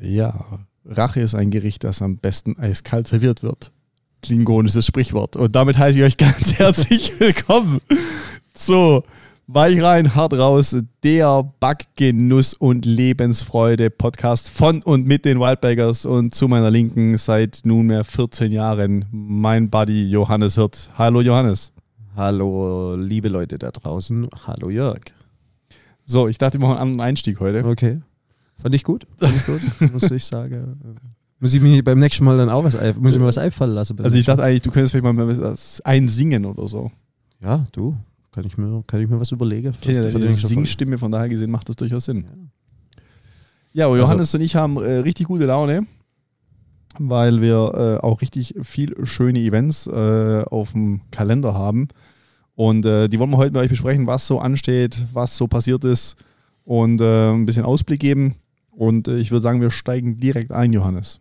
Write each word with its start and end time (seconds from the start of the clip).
Ja, 0.00 0.60
Rache 0.84 1.20
ist 1.20 1.34
ein 1.34 1.50
Gericht, 1.50 1.84
das 1.84 2.02
am 2.02 2.18
besten 2.18 2.58
eiskalt 2.58 3.08
serviert 3.08 3.42
wird. 3.42 3.72
Klingonisches 4.22 4.86
Sprichwort. 4.86 5.36
Und 5.36 5.54
damit 5.56 5.78
heiße 5.78 5.98
ich 5.98 6.04
euch 6.04 6.16
ganz 6.16 6.54
herzlich 6.58 7.18
willkommen. 7.18 7.80
So, 8.54 9.04
weich 9.46 9.82
rein, 9.82 10.14
hart 10.14 10.34
raus, 10.34 10.76
der 11.02 11.50
Backgenuss 11.60 12.54
und 12.54 12.84
Lebensfreude 12.84 13.90
Podcast 13.90 14.50
von 14.50 14.82
und 14.82 15.06
mit 15.06 15.24
den 15.24 15.40
Wildbaggers 15.40 16.04
und 16.04 16.34
zu 16.34 16.48
meiner 16.48 16.70
Linken 16.70 17.16
seit 17.16 17.60
nunmehr 17.64 18.04
14 18.04 18.52
Jahren 18.52 19.06
mein 19.10 19.70
Buddy 19.70 20.08
Johannes 20.08 20.56
Hirt. 20.56 20.90
Hallo 20.96 21.20
Johannes. 21.20 21.72
Hallo, 22.14 22.96
liebe 22.96 23.28
Leute 23.28 23.58
da 23.58 23.70
draußen. 23.70 24.28
Hallo 24.46 24.70
Jörg. 24.70 25.00
So, 26.04 26.28
ich 26.28 26.38
dachte, 26.38 26.58
wir 26.58 26.66
machen 26.66 26.78
einen 26.78 26.90
anderen 26.90 27.08
Einstieg 27.08 27.40
heute. 27.40 27.64
Okay. 27.64 28.00
Fand 28.58 28.74
ich 28.74 28.84
gut. 28.84 29.06
Fand 29.18 29.36
ich 29.36 29.46
gut, 29.46 29.60
muss 29.92 30.10
ich 30.10 30.24
sagen. 30.24 30.80
Muss 31.38 31.52
ich 31.52 31.60
mir 31.60 31.84
beim 31.84 31.98
nächsten 31.98 32.24
Mal 32.24 32.38
dann 32.38 32.48
auch 32.48 32.64
was, 32.64 32.74
muss 32.98 33.14
ich 33.14 33.20
mir 33.20 33.26
was 33.26 33.38
einfallen 33.38 33.72
lassen? 33.72 33.98
Also 34.00 34.16
ich 34.16 34.24
dachte 34.24 34.42
eigentlich, 34.42 34.62
du 34.62 34.70
könntest 34.70 34.92
vielleicht 34.92 35.04
mal 35.04 35.40
was 35.40 35.80
einsingen 35.82 36.46
oder 36.46 36.66
so. 36.66 36.90
Ja, 37.40 37.66
du. 37.72 37.96
Kann 38.32 38.44
ich 38.44 38.58
mir, 38.58 38.84
kann 38.86 39.00
ich 39.00 39.08
mir 39.08 39.18
was 39.20 39.32
überlegen? 39.32 39.72
Kenne 39.80 40.10
ja 40.10 40.18
die 40.18 40.28
Singstimme, 40.28 40.98
von 40.98 41.10
daher 41.10 41.28
gesehen 41.28 41.50
macht 41.50 41.68
das 41.68 41.76
durchaus 41.76 42.04
Sinn. 42.04 42.26
Ja, 43.72 43.86
aber 43.86 43.98
Johannes 43.98 44.28
also, 44.28 44.38
und 44.38 44.44
ich 44.44 44.56
haben 44.56 44.76
äh, 44.78 44.98
richtig 44.98 45.26
gute 45.26 45.44
Laune, 45.46 45.86
weil 46.98 47.42
wir 47.42 48.00
äh, 48.02 48.04
auch 48.04 48.20
richtig 48.20 48.54
viel 48.62 48.94
schöne 49.06 49.38
Events 49.40 49.86
äh, 49.86 50.44
auf 50.50 50.72
dem 50.72 51.02
Kalender 51.10 51.54
haben. 51.54 51.88
Und 52.54 52.86
äh, 52.86 53.06
die 53.06 53.18
wollen 53.18 53.30
wir 53.30 53.36
heute 53.36 53.52
mit 53.52 53.60
euch 53.60 53.68
besprechen, 53.68 54.06
was 54.06 54.26
so 54.26 54.38
ansteht, 54.38 55.04
was 55.12 55.36
so 55.36 55.46
passiert 55.46 55.84
ist 55.84 56.16
und 56.64 57.00
äh, 57.02 57.30
ein 57.30 57.44
bisschen 57.44 57.66
Ausblick 57.66 58.00
geben. 58.00 58.34
Und 58.76 59.08
äh, 59.08 59.18
ich 59.18 59.30
würde 59.30 59.42
sagen, 59.42 59.60
wir 59.60 59.70
steigen 59.70 60.16
direkt 60.16 60.52
ein, 60.52 60.72
Johannes. 60.72 61.20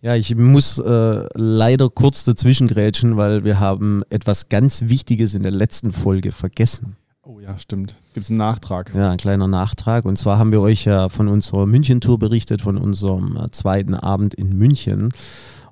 Ja, 0.00 0.14
ich 0.14 0.34
muss 0.36 0.78
äh, 0.78 1.24
leider 1.34 1.90
kurz 1.90 2.24
dazwischen 2.24 2.68
grätschen, 2.68 3.16
weil 3.16 3.44
wir 3.44 3.60
haben 3.60 4.02
etwas 4.10 4.48
ganz 4.48 4.84
Wichtiges 4.86 5.34
in 5.34 5.42
der 5.42 5.50
letzten 5.52 5.92
Folge 5.92 6.32
vergessen. 6.32 6.96
Oh 7.22 7.40
ja, 7.40 7.58
stimmt. 7.58 7.94
Gibt 8.14 8.24
es 8.24 8.30
einen 8.30 8.38
Nachtrag? 8.38 8.92
Ja, 8.94 9.10
ein 9.10 9.18
kleiner 9.18 9.48
Nachtrag. 9.48 10.04
Und 10.04 10.16
zwar 10.16 10.38
haben 10.38 10.52
wir 10.52 10.60
euch 10.60 10.84
ja 10.84 11.08
von 11.08 11.28
unserer 11.28 11.66
München-Tour 11.66 12.18
berichtet, 12.18 12.62
von 12.62 12.78
unserem 12.78 13.36
äh, 13.36 13.50
zweiten 13.50 13.94
Abend 13.94 14.34
in 14.34 14.56
München. 14.56 15.10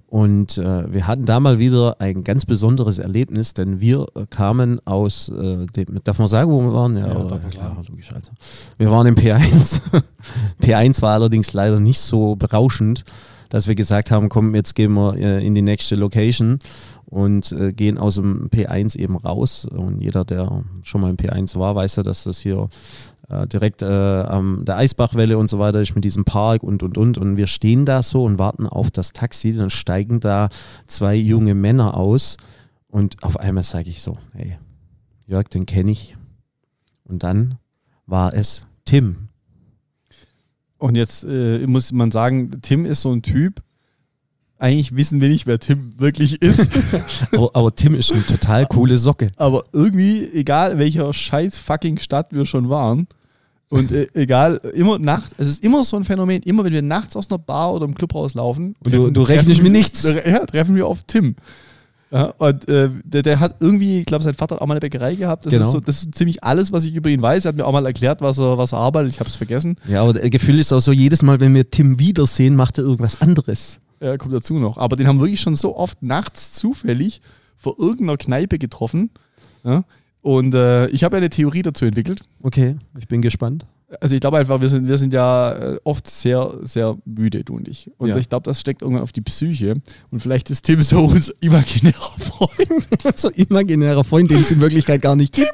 Und 0.09 0.57
äh, 0.59 0.93
wir 0.93 1.07
hatten 1.09 1.27
da 1.27 1.41
mal 1.41 1.59
wieder 1.59 2.01
ein 2.01 2.23
ganz 2.23 2.45
besonderes 2.45 2.99
Erlebnis, 2.99 3.55
denn 3.55 3.81
wir 3.81 4.07
äh, 4.15 4.25
kamen 4.31 4.81
aus 4.87 5.29
äh, 5.29 5.67
dem, 5.67 5.99
darf 6.05 6.19
man 6.19 6.29
sagen, 6.29 6.51
wo 6.51 6.61
wir 6.63 6.73
waren? 6.73 6.97
Ja, 6.97 7.09
ja 7.09 7.17
oder, 7.17 7.39
klar, 7.41 7.77
logisch. 7.89 8.13
Also. 8.13 8.31
Wir 8.79 8.91
waren 8.91 9.09
im 9.09 9.17
P1. 9.17 9.81
P1 10.63 11.03
war 11.03 11.15
allerdings 11.15 11.53
leider 11.53 11.81
nicht 11.81 11.99
so 11.99 12.37
berauschend, 12.37 13.05
dass 13.49 13.67
wir 13.67 13.75
gesagt 13.75 14.13
haben, 14.13 14.29
komm, 14.29 14.55
jetzt 14.55 14.75
gehen 14.77 14.93
wir 14.95 15.17
äh, 15.17 15.45
in 15.45 15.57
die 15.57 15.63
nächste 15.63 15.97
Location 15.97 16.61
und 17.07 17.53
äh, 17.53 17.73
gehen 17.73 17.99
aus 17.99 18.17
dem 18.17 18.49
P1 18.49 18.97
eben 18.97 19.17
raus. 19.17 19.65
Und 19.65 20.01
jeder, 20.01 20.25
der 20.25 20.65
schon 20.83 21.01
mal 21.01 21.11
im 21.11 21.17
P1 21.17 21.59
war, 21.59 21.75
weiß 21.75 21.97
ja, 21.97 22.03
dass 22.05 22.25
das 22.25 22.39
hier 22.39 22.69
äh, 23.29 23.47
direkt 23.47 23.83
äh, 23.83 23.87
am 23.87 24.65
der 24.65 24.77
Eisbachwelle 24.77 25.39
und 25.39 25.49
so 25.49 25.59
weiter 25.59 25.81
ist 25.81 25.95
mit 25.95 26.05
diesem 26.05 26.25
Park 26.25 26.63
und 26.63 26.83
und 26.83 26.97
und. 26.97 27.19
Und 27.19 27.37
wir 27.37 27.47
stehen 27.47 27.85
da 27.85 28.03
so 28.03 28.25
und 28.25 28.39
warten 28.39 28.67
auf 28.67 28.91
das 28.91 29.13
Taxi. 29.13 29.55
Dann 29.55 29.71
steigen 29.71 30.21
da 30.21 30.49
zwei 30.87 31.15
junge 31.15 31.55
Männer 31.55 31.97
aus 31.97 32.37
und 32.89 33.23
auf 33.23 33.39
einmal 33.39 33.63
sage 33.63 33.91
ich 33.91 34.01
so, 34.03 34.19
hey, 34.33 34.57
Jörg, 35.27 35.49
den 35.49 35.67
kenne 35.67 35.91
ich. 35.91 36.17
Und 37.05 37.23
dann 37.23 37.59
war 38.07 38.33
es 38.33 38.67
Tim. 38.85 39.29
Und 40.79 40.97
jetzt 40.97 41.25
äh, 41.25 41.67
muss 41.67 41.93
man 41.93 42.11
sagen, 42.11 42.61
Tim 42.63 42.85
ist 42.85 43.03
so 43.03 43.13
ein 43.13 43.23
Typ, 43.23 43.63
eigentlich 44.59 44.97
wissen 44.97 45.21
wir 45.21 45.29
nicht, 45.29 45.47
wer 45.47 45.59
Tim 45.59 45.91
wirklich 45.99 46.41
ist. 46.43 46.71
aber, 47.33 47.51
aber, 47.55 47.75
Tim 47.75 47.95
ist 47.95 48.13
eine 48.13 48.25
total 48.25 48.67
coole 48.67 48.99
Socke. 48.99 49.31
Aber 49.37 49.65
irgendwie, 49.73 50.25
egal 50.33 50.73
in 50.73 50.79
welcher 50.79 51.13
scheiß 51.13 51.59
fucking 51.59 51.99
Stadt 51.99 52.33
wir 52.33 52.47
schon 52.47 52.69
waren, 52.69 53.07
und 53.69 53.91
äh, 53.91 54.07
egal, 54.15 54.61
immer 54.75 54.99
Nacht, 54.99 55.33
es 55.39 55.49
ist 55.49 55.65
immer 55.65 55.83
so 55.83 55.97
ein 55.97 56.05
Phänomen, 56.05 56.43
immer 56.43 56.65
wenn 56.65 56.73
wir 56.73 56.83
nachts 56.83 57.17
aus 57.17 57.29
einer 57.29 57.39
Bar 57.39 57.75
oder 57.75 57.85
einem 57.85 57.95
Club 57.95 58.15
rauslaufen, 58.15 58.77
und 58.85 58.95
du, 58.95 59.11
du 59.11 59.23
rechnest 59.23 59.63
mir 59.63 59.71
nichts. 59.71 60.05
Ja, 60.27 60.47
treffen 60.47 60.77
wir 60.77 60.87
auf 60.87 61.03
Tim. 61.07 61.37
Ja, 62.13 62.33
und 62.39 62.69
äh, 62.69 62.89
der, 63.03 63.23
der, 63.23 63.41
hat 63.41 63.57
irgendwie, 63.59 63.99
ich 63.99 64.07
glaube, 64.07 64.23
sein 64.23 64.35
Vater 64.35 64.55
hat 64.55 64.63
auch 64.63 64.67
mal 64.67 64.75
eine 64.75 64.81
Bäckerei 64.81 65.17
gehabt. 65.17 65.47
Das, 65.47 65.53
genau. 65.53 65.67
ist 65.67 65.73
so, 65.73 65.81
das 65.81 66.03
ist 66.03 66.15
ziemlich 66.15 66.45
alles, 66.45 66.71
was 66.71 66.85
ich 66.85 66.95
über 66.95 67.11
ihn 67.11 67.21
weiß. 67.21 67.45
Er 67.45 67.49
hat 67.49 67.57
mir 67.57 67.67
auch 67.67 67.73
mal 67.73 67.85
erklärt, 67.85 68.21
was 68.21 68.39
er, 68.39 68.57
was 68.57 68.73
er 68.73 68.79
arbeitet. 68.79 69.13
Ich 69.13 69.19
habe 69.19 69.29
es 69.29 69.35
vergessen. 69.35 69.77
Ja, 69.89 70.03
aber 70.03 70.13
das 70.13 70.31
Gefühl 70.31 70.61
ist 70.61 70.73
auch 70.73 70.81
so, 70.81 70.93
jedes 70.93 71.23
Mal, 71.23 71.41
wenn 71.41 71.53
wir 71.53 71.69
Tim 71.69 71.99
wiedersehen, 71.99 72.55
macht 72.55 72.79
er 72.79 72.85
irgendwas 72.85 73.21
anderes. 73.21 73.81
Ja, 74.01 74.17
kommt 74.17 74.35
dazu 74.35 74.59
noch. 74.59 74.77
Aber 74.79 74.97
den 74.97 75.07
haben 75.07 75.19
wir 75.19 75.23
wirklich 75.25 75.41
schon 75.41 75.55
so 75.55 75.77
oft 75.77 76.03
nachts 76.03 76.53
zufällig 76.53 77.21
vor 77.57 77.79
irgendeiner 77.79 78.17
Kneipe 78.17 78.59
getroffen. 78.59 79.11
Ja? 79.65 79.85
Und 80.21 80.55
äh, 80.55 80.89
ich 80.89 81.05
habe 81.05 81.17
eine 81.17 81.31
Theorie 81.31 81.63
dazu 81.63 81.85
entwickelt. 81.85 82.23
Okay, 82.43 82.77
ich 82.99 83.09
bin 83.09 83.23
gespannt. 83.23 83.67
Also 84.01 84.17
ich 84.17 84.21
glaube 84.21 84.39
einfach, 84.39 84.61
wir 84.61 84.69
sind, 84.69 84.89
wir 84.89 84.99
sind 84.99 85.13
ja 85.13 85.53
äh, 85.53 85.79
oft 85.85 86.09
sehr, 86.09 86.59
sehr 86.63 86.99
müde, 87.05 87.45
du 87.45 87.55
und 87.55 87.69
ich. 87.69 87.89
Und 87.99 88.09
ja. 88.09 88.17
ich 88.17 88.29
glaube, 88.29 88.43
das 88.43 88.61
steckt 88.61 88.83
irgendwann 88.83 89.05
auf 89.05 89.13
die 89.13 89.21
Psyche. 89.21 89.81
Und 90.11 90.21
vielleicht 90.21 90.51
ist 90.51 90.63
Tim 90.63 90.83
so 90.83 91.05
unser 91.05 91.33
imaginärer 91.41 92.19
Freund. 92.19 92.89
so 93.15 93.31
imaginärer 93.31 94.03
Freund, 94.03 94.31
den 94.31 94.39
es 94.39 94.51
in 94.51 94.61
Wirklichkeit 94.61 95.01
gar 95.03 95.15
nicht 95.15 95.33
gibt. 95.33 95.53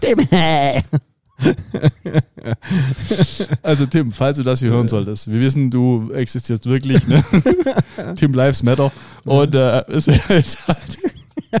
Tim! 0.00 0.28
also 3.62 3.86
Tim, 3.86 4.12
falls 4.12 4.38
du 4.38 4.44
das 4.44 4.60
hier 4.60 4.70
hören 4.70 4.88
solltest, 4.88 5.30
wir 5.30 5.40
wissen, 5.40 5.70
du 5.70 6.10
existierst 6.12 6.66
wirklich. 6.66 7.06
Ne? 7.06 7.22
Tim 8.16 8.32
Lives 8.32 8.62
Matter. 8.62 8.90
Und 9.24 9.54
äh, 9.54 9.84
ist 9.88 10.08
halt 10.28 10.46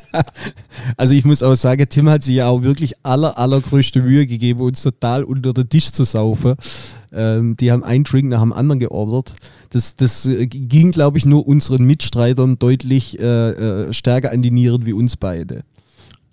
also 0.96 1.14
ich 1.14 1.24
muss 1.24 1.42
auch 1.42 1.54
sagen, 1.54 1.86
Tim 1.88 2.08
hat 2.08 2.22
sich 2.22 2.36
ja 2.36 2.48
auch 2.48 2.62
wirklich 2.62 2.94
aller, 3.02 3.38
allergrößte 3.38 4.02
Mühe 4.02 4.26
gegeben, 4.26 4.60
uns 4.60 4.82
total 4.82 5.24
unter 5.24 5.52
den 5.52 5.68
Tisch 5.68 5.90
zu 5.90 6.04
saufen. 6.04 6.54
Ähm, 7.12 7.56
die 7.56 7.70
haben 7.70 7.84
einen 7.84 8.04
Drink 8.04 8.28
nach 8.28 8.40
dem 8.40 8.52
anderen 8.52 8.80
geordert. 8.80 9.34
Das, 9.70 9.96
das 9.96 10.26
äh, 10.26 10.46
ging, 10.46 10.90
glaube 10.90 11.18
ich, 11.18 11.26
nur 11.26 11.46
unseren 11.46 11.84
Mitstreitern 11.84 12.58
deutlich 12.58 13.18
äh, 13.20 13.50
äh, 13.50 13.92
stärker 13.92 14.32
an 14.32 14.42
die 14.42 14.50
Nieren 14.50 14.86
wie 14.86 14.92
uns 14.92 15.16
beide. 15.16 15.62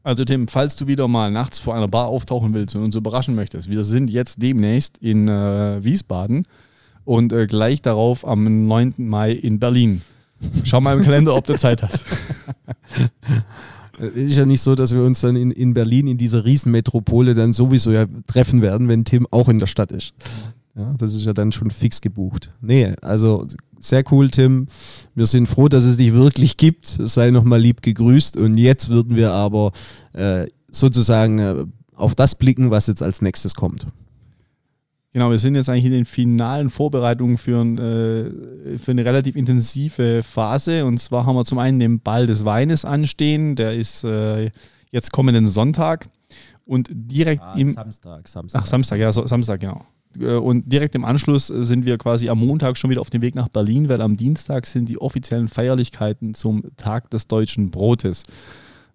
Also 0.03 0.25
Tim, 0.25 0.47
falls 0.47 0.75
du 0.75 0.87
wieder 0.87 1.07
mal 1.07 1.31
nachts 1.31 1.59
vor 1.59 1.75
einer 1.75 1.87
Bar 1.87 2.07
auftauchen 2.07 2.53
willst 2.53 2.75
und 2.75 2.83
uns 2.83 2.95
überraschen 2.95 3.35
möchtest, 3.35 3.69
wir 3.69 3.83
sind 3.83 4.09
jetzt 4.09 4.41
demnächst 4.41 4.97
in 4.97 5.27
äh, 5.27 5.83
Wiesbaden 5.83 6.47
und 7.05 7.33
äh, 7.33 7.45
gleich 7.45 7.81
darauf 7.81 8.27
am 8.27 8.67
9. 8.67 8.95
Mai 8.97 9.31
in 9.31 9.59
Berlin. 9.59 10.01
Schau 10.63 10.81
mal 10.81 10.97
im 10.97 11.03
Kalender, 11.05 11.35
ob 11.35 11.45
du 11.45 11.57
Zeit 11.57 11.83
hast. 11.83 12.03
Es 13.99 14.15
ist 14.15 14.37
ja 14.37 14.45
nicht 14.45 14.61
so, 14.61 14.73
dass 14.73 14.93
wir 14.93 15.03
uns 15.03 15.21
dann 15.21 15.35
in, 15.35 15.51
in 15.51 15.75
Berlin, 15.75 16.07
in 16.07 16.17
dieser 16.17 16.43
Riesenmetropole, 16.43 17.35
dann 17.35 17.53
sowieso 17.53 17.91
ja 17.91 18.07
treffen 18.25 18.63
werden, 18.63 18.87
wenn 18.87 19.05
Tim 19.05 19.27
auch 19.29 19.47
in 19.47 19.59
der 19.59 19.67
Stadt 19.67 19.91
ist. 19.91 20.13
Ja, 20.75 20.93
das 20.97 21.13
ist 21.13 21.25
ja 21.25 21.33
dann 21.33 21.51
schon 21.51 21.69
fix 21.69 21.99
gebucht. 22.01 22.51
Nee, 22.61 22.93
also 23.01 23.45
sehr 23.79 24.03
cool, 24.11 24.29
Tim. 24.29 24.67
Wir 25.15 25.25
sind 25.25 25.47
froh, 25.47 25.67
dass 25.67 25.83
es 25.83 25.97
dich 25.97 26.13
wirklich 26.13 26.57
gibt. 26.57 26.85
Sei 26.87 27.31
nochmal 27.31 27.59
lieb 27.59 27.81
gegrüßt. 27.81 28.37
Und 28.37 28.57
jetzt 28.57 28.89
würden 28.89 29.15
wir 29.15 29.31
aber 29.31 29.71
äh, 30.13 30.47
sozusagen 30.71 31.39
äh, 31.39 31.65
auf 31.93 32.15
das 32.15 32.35
blicken, 32.35 32.71
was 32.71 32.87
jetzt 32.87 33.03
als 33.03 33.21
nächstes 33.21 33.53
kommt. 33.53 33.87
Genau, 35.13 35.29
wir 35.29 35.39
sind 35.39 35.55
jetzt 35.55 35.67
eigentlich 35.67 35.85
in 35.85 35.91
den 35.91 36.05
finalen 36.05 36.69
Vorbereitungen 36.69 37.37
für, 37.37 37.59
ein, 37.59 37.77
äh, 37.77 38.77
für 38.77 38.91
eine 38.91 39.03
relativ 39.03 39.35
intensive 39.35 40.23
Phase. 40.23 40.85
Und 40.85 40.99
zwar 40.99 41.25
haben 41.25 41.35
wir 41.35 41.43
zum 41.43 41.59
einen 41.59 41.79
den 41.79 41.99
Ball 41.99 42.27
des 42.27 42.45
Weines 42.45 42.85
anstehen. 42.85 43.57
Der 43.57 43.75
ist 43.75 44.05
äh, 44.05 44.51
jetzt 44.89 45.11
kommenden 45.11 45.47
Sonntag. 45.47 46.07
Und 46.63 46.89
direkt 46.93 47.41
ah, 47.41 47.55
im. 47.57 47.73
Samstag, 47.73 48.27
Samstag. 48.29 48.61
Ach, 48.61 48.65
Samstag, 48.65 48.99
ja, 48.99 49.11
so, 49.11 49.27
Samstag, 49.27 49.59
genau. 49.59 49.83
Äh, 50.19 50.35
und 50.35 50.71
direkt 50.71 50.95
im 50.95 51.05
Anschluss 51.05 51.47
sind 51.47 51.85
wir 51.85 51.97
quasi 51.97 52.29
am 52.29 52.39
Montag 52.39 52.77
schon 52.77 52.89
wieder 52.89 53.01
auf 53.01 53.09
dem 53.09 53.21
Weg 53.21 53.35
nach 53.35 53.49
Berlin, 53.49 53.89
weil 53.89 54.01
am 54.01 54.17
Dienstag 54.17 54.65
sind 54.65 54.89
die 54.89 54.99
offiziellen 54.99 55.47
Feierlichkeiten 55.47 56.33
zum 56.33 56.63
Tag 56.77 57.09
des 57.09 57.27
deutschen 57.27 57.71
Brotes. 57.71 58.23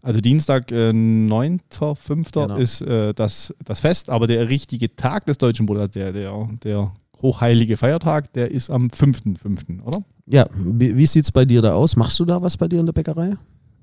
Also 0.03 0.21
Dienstag, 0.21 0.71
äh, 0.71 0.91
9.5. 0.91 2.33
Genau. 2.33 2.57
ist 2.57 2.81
äh, 2.83 3.13
das, 3.13 3.55
das 3.65 3.81
Fest, 3.81 4.09
aber 4.09 4.27
der 4.27 4.49
richtige 4.49 4.95
Tag 4.95 5.27
des 5.27 5.39
deutschen 5.39 5.67
Brotes, 5.67 5.91
der, 5.91 6.13
der, 6.13 6.49
der 6.63 6.93
hochheilige 7.23 7.77
Feiertag, 7.77 8.33
der 8.35 8.51
ist 8.51 8.71
am 8.71 8.89
5.5., 8.89 9.83
oder? 9.83 9.99
Ja, 10.27 10.47
wie, 10.55 10.97
wie 10.97 11.07
sieht 11.07 11.25
es 11.25 11.33
bei 11.33 11.45
dir 11.45 11.63
da 11.63 11.75
aus? 11.75 11.97
Machst 11.97 12.19
du 12.21 12.25
da 12.25 12.41
was 12.43 12.57
bei 12.57 12.69
dir 12.69 12.81
in 12.81 12.87
der 12.87 12.93
Bäckerei? 12.93 13.37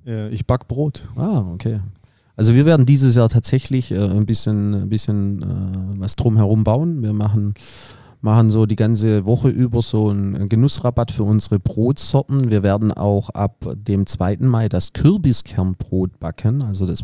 Äh, 0.05 0.29
ich 0.29 0.45
back 0.45 0.67
Brot. 0.67 1.07
Ah, 1.15 1.43
okay. 1.53 1.79
Also 2.35 2.55
wir 2.55 2.65
werden 2.65 2.85
dieses 2.85 3.15
Jahr 3.15 3.29
tatsächlich 3.29 3.91
äh, 3.91 3.97
ein 3.99 4.25
bisschen, 4.25 4.73
ein 4.73 4.89
bisschen 4.89 5.41
äh, 5.41 5.99
was 5.99 6.15
drumherum 6.15 6.63
bauen. 6.63 7.01
Wir 7.01 7.13
machen 7.13 7.53
machen 8.23 8.49
so 8.49 8.65
die 8.65 8.77
ganze 8.77 9.25
Woche 9.25 9.49
über 9.49 9.81
so 9.81 10.07
einen 10.07 10.47
Genussrabatt 10.47 11.11
für 11.11 11.23
unsere 11.23 11.59
Brotsorten. 11.59 12.49
Wir 12.49 12.63
werden 12.63 12.93
auch 12.93 13.29
ab 13.29 13.65
dem 13.75 14.05
2. 14.05 14.37
Mai 14.39 14.69
das 14.69 14.93
Kürbiskernbrot 14.93 16.21
backen, 16.21 16.61
also 16.61 16.85
das 16.85 17.01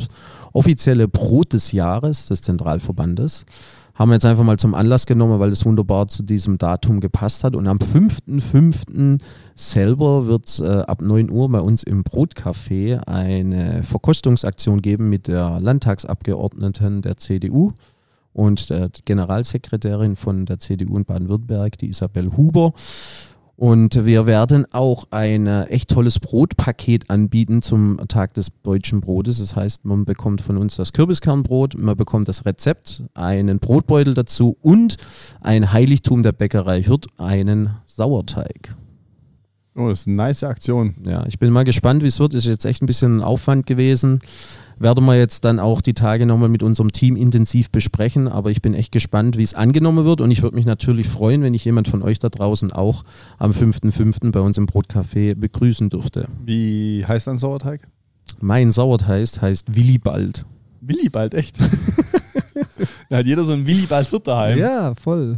offizielle 0.53 1.09
Brot 1.09 1.51
des 1.51 1.73
Jahres 1.73 2.27
des 2.27 2.39
Zentralverbandes 2.39 3.45
haben 3.99 4.11
wir 4.11 4.13
jetzt 4.13 4.25
einfach 4.25 4.45
mal 4.45 4.57
zum 4.57 4.75
Anlass 4.75 5.05
genommen, 5.05 5.41
weil 5.41 5.49
es 5.49 5.65
wunderbar 5.65 6.07
zu 6.07 6.23
diesem 6.23 6.57
Datum 6.57 7.01
gepasst 7.01 7.43
hat. 7.43 7.53
Und 7.53 7.67
am 7.67 7.79
5.5. 7.79 9.19
selber 9.55 10.25
wird 10.25 10.47
es 10.47 10.61
äh, 10.61 10.83
ab 10.87 11.01
9 11.01 11.29
Uhr 11.29 11.49
bei 11.49 11.59
uns 11.59 11.83
im 11.83 12.05
Brotcafé 12.05 13.05
eine 13.07 13.83
Verkostungsaktion 13.83 14.81
geben 14.81 15.09
mit 15.09 15.27
der 15.27 15.59
Landtagsabgeordneten 15.59 17.01
der 17.01 17.17
CDU 17.17 17.73
und 18.31 18.69
der 18.69 18.89
Generalsekretärin 19.03 20.15
von 20.15 20.45
der 20.45 20.59
CDU 20.59 20.95
in 20.95 21.03
Baden-Württemberg, 21.03 21.77
die 21.77 21.89
Isabel 21.89 22.37
Huber. 22.37 22.71
Und 23.59 24.05
wir 24.05 24.25
werden 24.25 24.65
auch 24.71 25.03
ein 25.11 25.45
äh, 25.45 25.63
echt 25.65 25.89
tolles 25.89 26.21
Brotpaket 26.21 27.09
anbieten 27.09 27.61
zum 27.61 27.99
Tag 28.07 28.33
des 28.33 28.51
deutschen 28.63 29.01
Brotes. 29.01 29.39
Das 29.39 29.53
heißt, 29.57 29.83
man 29.83 30.05
bekommt 30.05 30.39
von 30.39 30.55
uns 30.55 30.77
das 30.77 30.93
Kürbiskernbrot, 30.93 31.77
man 31.77 31.97
bekommt 31.97 32.29
das 32.29 32.45
Rezept, 32.45 33.03
einen 33.15 33.59
Brotbeutel 33.59 34.13
dazu 34.13 34.55
und 34.61 34.95
ein 35.41 35.73
Heiligtum 35.73 36.23
der 36.23 36.31
Bäckerei 36.31 36.83
Hürt, 36.83 37.07
einen 37.17 37.71
Sauerteig. 37.85 38.77
Oh, 39.75 39.89
das 39.89 40.01
ist 40.01 40.07
eine 40.07 40.15
nice 40.15 40.45
Aktion. 40.45 40.95
Ja, 41.05 41.25
ich 41.27 41.37
bin 41.37 41.51
mal 41.51 41.65
gespannt, 41.65 42.01
wie 42.01 42.07
es 42.07 42.21
wird. 42.21 42.33
Ist 42.35 42.45
jetzt 42.45 42.63
echt 42.63 42.81
ein 42.81 42.85
bisschen 42.85 43.21
Aufwand 43.21 43.65
gewesen 43.65 44.19
werden 44.79 45.05
wir 45.05 45.15
jetzt 45.15 45.45
dann 45.45 45.59
auch 45.59 45.81
die 45.81 45.93
Tage 45.93 46.25
nochmal 46.25 46.49
mit 46.49 46.63
unserem 46.63 46.91
Team 46.91 47.15
intensiv 47.15 47.69
besprechen. 47.69 48.27
Aber 48.27 48.51
ich 48.51 48.61
bin 48.61 48.73
echt 48.73 48.91
gespannt, 48.91 49.37
wie 49.37 49.43
es 49.43 49.53
angenommen 49.53 50.05
wird. 50.05 50.21
Und 50.21 50.31
ich 50.31 50.41
würde 50.41 50.55
mich 50.55 50.65
natürlich 50.65 51.07
freuen, 51.07 51.41
wenn 51.43 51.53
ich 51.53 51.65
jemand 51.65 51.87
von 51.87 52.01
euch 52.01 52.19
da 52.19 52.29
draußen 52.29 52.71
auch 52.71 53.03
am 53.37 53.51
5.5. 53.51 54.31
bei 54.31 54.39
uns 54.39 54.57
im 54.57 54.65
Brotcafé 54.65 55.35
begrüßen 55.35 55.89
dürfte. 55.89 56.27
Wie 56.43 57.05
heißt 57.05 57.27
dein 57.27 57.37
Sauerteig? 57.37 57.87
Mein 58.39 58.71
Sauerteig 58.71 59.41
heißt 59.41 59.75
Willibald. 59.75 60.45
Willibald, 60.81 61.33
echt? 61.33 61.57
da 63.09 63.17
hat 63.17 63.25
jeder 63.25 63.43
so 63.43 63.53
ein 63.53 63.67
Willibald 63.67 64.09
daheim. 64.25 64.57
Ja, 64.57 64.95
voll. 64.95 65.37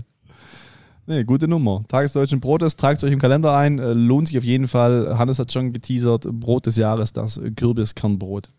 Nee, 1.07 1.23
gute 1.23 1.47
Nummer. 1.47 1.81
Tagesdeutschen 1.87 2.39
Brotes, 2.39 2.75
tragt 2.75 2.99
es 2.99 3.03
euch 3.03 3.11
im 3.11 3.19
Kalender 3.19 3.55
ein. 3.55 3.79
Äh, 3.79 3.93
lohnt 3.93 4.27
sich 4.27 4.37
auf 4.37 4.43
jeden 4.43 4.67
Fall. 4.67 5.17
Hannes 5.17 5.39
hat 5.39 5.51
schon 5.51 5.73
geteasert. 5.73 6.27
Brot 6.31 6.67
des 6.67 6.77
Jahres, 6.77 7.11
das 7.11 7.41
Kürbiskernbrot. 7.55 8.49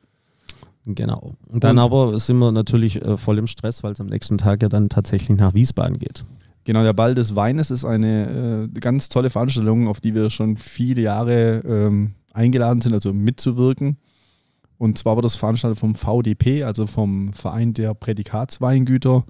Genau. 0.84 1.32
Und 1.48 1.64
dann 1.64 1.78
und 1.78 1.84
aber 1.84 2.18
sind 2.18 2.38
wir 2.38 2.50
natürlich 2.50 3.00
äh, 3.02 3.16
voll 3.16 3.38
im 3.38 3.46
Stress, 3.46 3.82
weil 3.82 3.92
es 3.92 4.00
am 4.00 4.08
nächsten 4.08 4.38
Tag 4.38 4.62
ja 4.62 4.68
dann 4.68 4.88
tatsächlich 4.88 5.38
nach 5.38 5.54
Wiesbaden 5.54 5.98
geht. 5.98 6.24
Genau, 6.64 6.82
der 6.82 6.92
Ball 6.92 7.14
des 7.14 7.34
Weines 7.34 7.70
ist 7.70 7.84
eine 7.84 8.68
äh, 8.74 8.80
ganz 8.80 9.08
tolle 9.08 9.30
Veranstaltung, 9.30 9.88
auf 9.88 10.00
die 10.00 10.14
wir 10.14 10.30
schon 10.30 10.56
viele 10.56 11.02
Jahre 11.02 11.62
ähm, 11.66 12.14
eingeladen 12.32 12.80
sind, 12.80 12.94
also 12.94 13.12
mitzuwirken. 13.12 13.96
Und 14.78 14.98
zwar 14.98 15.16
wird 15.16 15.24
das 15.24 15.36
veranstaltet 15.36 15.78
vom 15.78 15.94
VDP, 15.94 16.64
also 16.64 16.86
vom 16.86 17.32
Verein 17.32 17.74
der 17.74 17.94
Prädikatsweingüter. 17.94 19.24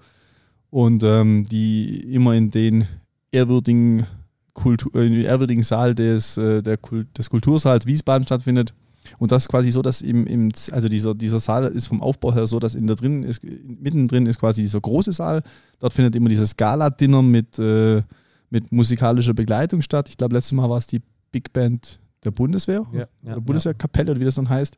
Und 0.70 1.02
ähm, 1.04 1.44
die 1.50 2.14
immer 2.14 2.34
in 2.34 2.50
den 2.50 2.86
ehrwürdigen, 3.30 4.06
Kultur, 4.54 4.94
äh, 4.94 5.22
ehrwürdigen 5.22 5.62
Saal 5.62 5.94
des, 5.94 6.38
äh, 6.38 6.62
der 6.62 6.78
Kult, 6.78 7.18
des 7.18 7.28
Kultursaals 7.28 7.84
Wiesbaden 7.84 8.24
stattfindet. 8.24 8.72
Und 9.18 9.32
das 9.32 9.42
ist 9.42 9.48
quasi 9.48 9.70
so, 9.70 9.82
dass 9.82 10.02
im, 10.02 10.26
im, 10.26 10.50
also 10.70 10.88
dieser, 10.88 11.14
dieser 11.14 11.40
Saal 11.40 11.66
ist 11.66 11.86
vom 11.86 12.02
Aufbau 12.02 12.32
her 12.34 12.46
so, 12.46 12.58
dass 12.58 12.74
in 12.74 12.86
der 12.86 12.96
drin 12.96 13.22
ist, 13.22 13.42
mittendrin 13.44 14.26
ist 14.26 14.38
quasi 14.38 14.62
dieser 14.62 14.80
große 14.80 15.12
Saal. 15.12 15.42
Dort 15.80 15.92
findet 15.92 16.14
immer 16.14 16.28
dieses 16.28 16.56
Gala-Dinner 16.56 17.22
mit, 17.22 17.58
äh, 17.58 18.02
mit 18.50 18.70
musikalischer 18.70 19.34
Begleitung 19.34 19.82
statt. 19.82 20.08
Ich 20.08 20.16
glaube, 20.16 20.34
letztes 20.34 20.52
Mal 20.52 20.68
war 20.70 20.78
es 20.78 20.86
die 20.86 21.00
Big 21.32 21.52
Band 21.52 21.98
der 22.24 22.30
Bundeswehr, 22.30 22.84
ja, 22.92 23.06
ja, 23.22 23.34
der 23.34 23.40
Bundeswehrkapelle 23.40 24.12
oder 24.12 24.20
wie 24.20 24.24
das 24.24 24.36
dann 24.36 24.48
heißt. 24.48 24.76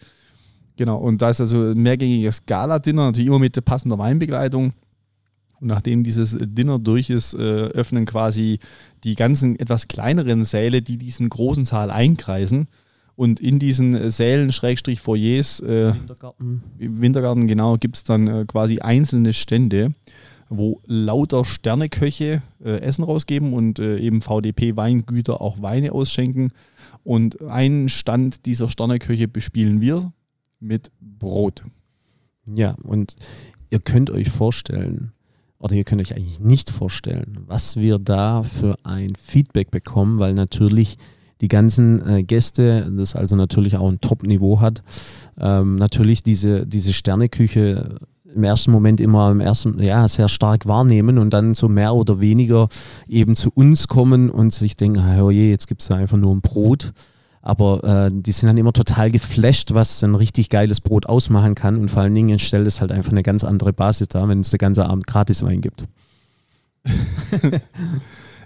Genau, 0.77 0.97
und 0.99 1.23
da 1.23 1.31
ist 1.31 1.41
also 1.41 1.71
ein 1.71 1.79
mehrgängiges 1.79 2.47
Gala-Dinner, 2.47 3.07
natürlich 3.07 3.29
immer 3.29 3.39
mit 3.39 3.63
passender 3.65 3.99
Weinbegleitung. 3.99 4.73
Und 5.61 5.69
nachdem 5.69 6.03
dieses 6.03 6.37
Dinner 6.41 6.79
durch 6.79 7.11
ist, 7.11 7.35
äh, 7.35 7.39
öffnen 7.39 8.07
quasi 8.07 8.59
die 9.05 9.15
ganzen 9.15 9.59
etwas 9.59 9.87
kleineren 9.89 10.45
Säle, 10.45 10.83
die 10.83 10.99
diesen 10.99 11.29
großen 11.29 11.65
Saal 11.65 11.91
einkreisen. 11.91 12.67
Und 13.17 13.41
in 13.41 13.59
diesen 13.59 13.95
äh, 13.95 14.11
Sälen, 14.11 14.51
Schrägstrich 14.53 15.01
Foyers, 15.01 15.61
äh, 15.61 15.95
Wintergarten. 15.95 16.63
Wintergarten, 16.79 17.47
genau, 17.47 17.77
gibt 17.77 17.97
es 17.97 18.05
dann 18.05 18.27
äh, 18.27 18.45
quasi 18.47 18.81
einzelne 18.81 19.33
Stände, 19.33 19.93
wo 20.49 20.81
lauter 20.87 21.45
Sterneköche 21.45 22.43
äh, 22.65 22.81
Essen 22.81 23.05
rausgeben 23.05 23.53
und 23.53 23.79
äh, 23.79 23.99
eben 23.99 24.21
VDP-Weingüter 24.21 25.41
auch 25.41 25.63
Weine 25.63 25.93
ausschenken. 25.93 26.53
Und 27.05 27.43
einen 27.43 27.89
Stand 27.89 28.47
dieser 28.47 28.69
Sterneköche 28.69 29.29
bespielen 29.29 29.81
wir 29.81 30.13
mit 30.59 30.91
Brot. 31.01 31.65
Ja, 32.53 32.77
und 32.83 33.17
ihr 33.71 33.81
könnt 33.81 34.11
euch 34.11 34.31
vorstellen, 34.31 35.13
oder 35.59 35.75
ihr 35.75 35.85
könnt 35.85 36.03
euch 36.03 36.15
eigentlich 36.15 36.41
nicht 36.41 36.71
vorstellen, 36.71 37.39
was 37.47 37.77
wir 37.77 37.99
da 37.99 38.43
für 38.43 38.77
ein 38.83 39.15
Feedback 39.17 39.71
bekommen, 39.71 40.19
weil 40.19 40.35
natürlich 40.35 40.99
die 41.41 41.49
ganzen 41.49 42.07
äh, 42.09 42.23
Gäste, 42.23 42.91
das 42.97 43.17
also 43.17 43.37
natürlich 43.37 43.77
auch 43.77 43.89
ein 43.89 44.01
Top-Niveau 44.01 44.61
hat, 44.61 44.83
ähm, 45.39 45.77
natürlich 45.77 46.23
diese, 46.23 46.67
diese 46.67 46.93
Sterneküche 46.93 47.99
im 48.35 48.45
ersten 48.45 48.73
Moment 48.73 49.01
immer 49.01 49.31
im 49.31 49.41
ersten, 49.41 49.81
ja, 49.83 50.09
sehr 50.09 50.29
stark 50.29 50.67
wahrnehmen 50.67 51.19
und 51.19 51.31
dann 51.31 51.55
so 51.55 51.69
mehr 51.69 51.95
oder 51.95 52.21
weniger 52.21 52.69
eben 53.09 53.37
zu 53.37 53.51
uns 53.55 53.89
kommen 53.89 54.31
und 54.31 54.53
sich 54.53 54.77
denken, 54.77 55.03
oh 55.21 55.31
je, 55.31 55.51
jetzt 55.51 55.69
gibt 55.69 55.83
es 55.83 55.89
da 55.89 55.95
einfach 55.97 56.17
nur 56.17 56.35
ein 56.35 56.41
Brot. 56.41 56.93
Aber 57.43 57.85
äh, 57.85 58.11
die 58.13 58.33
sind 58.33 58.47
dann 58.47 58.57
immer 58.57 58.73
total 58.73 59.11
geflasht, 59.11 59.75
was 59.75 60.03
ein 60.03 60.15
richtig 60.15 60.49
geiles 60.49 60.81
Brot 60.81 61.07
ausmachen 61.07 61.55
kann. 61.55 61.77
Und 61.77 61.91
vor 61.91 62.03
allen 62.03 62.15
Dingen 62.15 62.39
stellt 62.39 62.67
es 62.67 62.81
halt 62.81 62.91
einfach 62.91 63.13
eine 63.13 63.23
ganz 63.23 63.45
andere 63.45 63.73
Basis 63.73 64.09
dar, 64.09 64.29
wenn 64.29 64.41
es 64.41 64.51
der 64.51 64.59
ganze 64.59 64.87
Abend 64.87 65.07
gratis 65.07 65.43
Wein 65.43 65.61
gibt. 65.61 65.85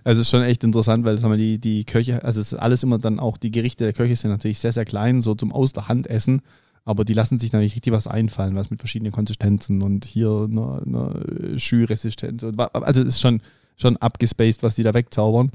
Also 0.05 0.21
es 0.21 0.27
ist 0.27 0.31
schon 0.31 0.43
echt 0.43 0.65
interessant, 0.65 1.05
weil 1.05 1.19
sagen 1.19 1.33
wir, 1.33 1.39
die, 1.39 1.59
die 1.59 1.85
Köche, 1.85 2.25
also 2.25 2.41
es 2.41 2.53
ist 2.53 2.59
alles 2.59 2.83
immer 2.83 2.99
dann 2.99 3.21
auch, 3.21 3.37
die 3.37 3.51
Gerichte 3.51 3.85
der 3.85 3.93
Köche 3.93 4.17
sind 4.17 4.31
natürlich 4.31 4.59
sehr, 4.59 4.73
sehr 4.73 4.85
klein, 4.85 5.21
so 5.21 5.35
zum 5.35 5.53
Aus 5.53 5.73
der 5.73 5.89
Hand 5.89 6.07
essen, 6.07 6.43
aber 6.85 7.05
die 7.05 7.15
lassen 7.15 7.39
sich 7.39 7.53
natürlich 7.53 7.75
richtig 7.75 7.93
was 7.93 8.07
einfallen, 8.07 8.55
was 8.55 8.71
mit 8.71 8.81
verschiedenen 8.81 9.13
Konsistenzen 9.13 9.83
und 9.83 10.05
hier 10.05 10.49
eine, 10.51 10.83
eine 10.87 11.59
Schüresistenz. 11.59 12.43
Also 12.43 13.03
es 13.03 13.09
ist 13.09 13.21
schon, 13.21 13.43
schon 13.77 13.97
abgespaced, 13.99 14.63
was 14.63 14.77
die 14.77 14.83
da 14.83 14.95
wegzaubern. 14.95 15.51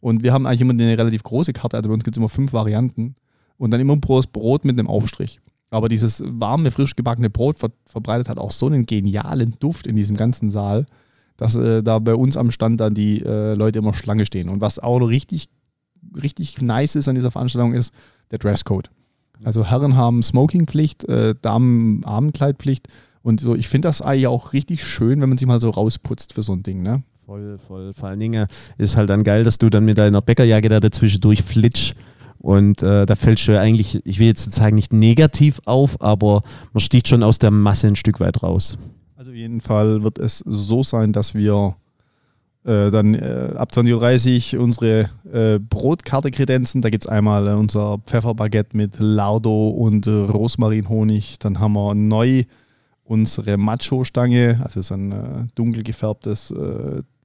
Und 0.00 0.22
wir 0.22 0.32
haben 0.32 0.46
eigentlich 0.46 0.60
immer 0.60 0.72
eine 0.72 0.96
relativ 0.96 1.22
große 1.24 1.52
Karte, 1.52 1.76
also 1.76 1.88
bei 1.88 1.94
uns 1.94 2.04
gibt 2.04 2.16
es 2.16 2.18
immer 2.18 2.28
fünf 2.28 2.52
Varianten 2.52 3.16
und 3.58 3.72
dann 3.72 3.80
immer 3.80 3.96
Brot 3.96 4.64
mit 4.64 4.78
einem 4.78 4.88
Aufstrich. 4.88 5.40
Aber 5.70 5.88
dieses 5.88 6.22
warme, 6.24 6.70
frisch 6.70 6.96
gebackene 6.96 7.30
Brot 7.30 7.58
ver 7.58 7.70
verbreitet 7.84 8.28
hat 8.28 8.38
auch 8.38 8.52
so 8.52 8.66
einen 8.66 8.86
genialen 8.86 9.56
Duft 9.60 9.86
in 9.86 9.96
diesem 9.96 10.16
ganzen 10.16 10.50
Saal 10.50 10.86
dass 11.38 11.56
äh, 11.56 11.82
da 11.82 11.98
bei 11.98 12.14
uns 12.14 12.36
am 12.36 12.50
Stand 12.50 12.80
dann 12.80 12.92
die 12.92 13.22
äh, 13.24 13.54
Leute 13.54 13.78
immer 13.78 13.94
Schlange 13.94 14.26
stehen. 14.26 14.50
Und 14.50 14.60
was 14.60 14.78
auch 14.78 14.98
richtig, 14.98 15.48
richtig 16.22 16.60
nice 16.60 16.96
ist 16.96 17.08
an 17.08 17.14
dieser 17.14 17.30
Veranstaltung 17.30 17.72
ist 17.72 17.94
der 18.30 18.38
Dresscode. 18.38 18.90
Also 19.44 19.64
Herren 19.64 19.96
haben 19.96 20.22
Smokingpflicht, 20.22 21.04
äh, 21.04 21.34
Damen 21.40 22.04
Abendkleidpflicht. 22.04 22.88
Und 23.22 23.40
so, 23.40 23.54
ich 23.54 23.68
finde 23.68 23.88
das 23.88 24.02
eigentlich 24.02 24.26
auch 24.26 24.52
richtig 24.52 24.84
schön, 24.84 25.20
wenn 25.20 25.30
man 25.30 25.38
sich 25.38 25.48
mal 25.48 25.60
so 25.60 25.70
rausputzt 25.70 26.34
für 26.34 26.42
so 26.42 26.52
ein 26.52 26.62
Ding, 26.62 26.82
ne? 26.82 27.02
Voll, 27.24 27.58
voll. 27.58 27.92
Vor 27.94 28.08
allen 28.08 28.20
Dingen 28.20 28.46
ist 28.78 28.96
halt 28.96 29.10
dann 29.10 29.22
geil, 29.22 29.44
dass 29.44 29.58
du 29.58 29.70
dann 29.70 29.84
mit 29.84 29.98
deiner 29.98 30.22
Bäckerjacke 30.22 30.68
da 30.68 30.80
dazwischen 30.80 31.20
durchflitsch 31.20 31.94
und 32.38 32.82
äh, 32.82 33.04
da 33.04 33.14
du 33.48 33.52
ja 33.52 33.60
eigentlich, 33.60 34.00
ich 34.04 34.18
will 34.18 34.28
jetzt 34.28 34.52
sagen, 34.52 34.76
nicht 34.76 34.92
negativ 34.92 35.60
auf, 35.64 36.00
aber 36.00 36.42
man 36.72 36.80
sticht 36.80 37.08
schon 37.08 37.22
aus 37.22 37.38
der 37.38 37.50
Masse 37.50 37.88
ein 37.88 37.96
Stück 37.96 38.20
weit 38.20 38.42
raus. 38.42 38.78
Also 39.18 39.32
auf 39.32 39.36
jeden 39.36 39.60
Fall 39.60 40.04
wird 40.04 40.16
es 40.18 40.44
so 40.46 40.84
sein, 40.84 41.12
dass 41.12 41.34
wir 41.34 41.74
äh, 42.62 42.92
dann 42.92 43.14
äh, 43.14 43.52
ab 43.56 43.70
20.30 43.72 44.54
Uhr 44.54 44.62
unsere 44.62 45.10
äh, 45.32 45.58
Brotkarte 45.58 46.30
kredenzen. 46.30 46.82
Da 46.82 46.88
gibt 46.88 47.04
es 47.04 47.10
einmal 47.10 47.48
äh, 47.48 47.54
unser 47.54 47.98
Pfefferbaguette 48.06 48.76
mit 48.76 49.00
Lardo 49.00 49.70
und 49.70 50.06
äh, 50.06 50.10
Rosmarinhonig. 50.10 51.40
Dann 51.40 51.58
haben 51.58 51.72
wir 51.72 51.96
neu 51.96 52.44
unsere 53.02 53.56
Macho-Stange, 53.56 54.60
also 54.62 54.78
ist 54.78 54.92
ein 54.92 55.50
dunkel 55.56 55.82
gefärbtes 55.82 56.54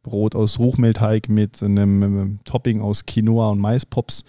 Brot 0.02 0.34
aus 0.34 0.58
Ruchmehlteig 0.58 1.30
mit 1.30 1.62
einem, 1.62 2.02
einem, 2.02 2.40
Topping 2.44 2.82
aus 2.82 3.06
Quinoa 3.06 3.52
und 3.52 3.60
Maispops. 3.60 4.26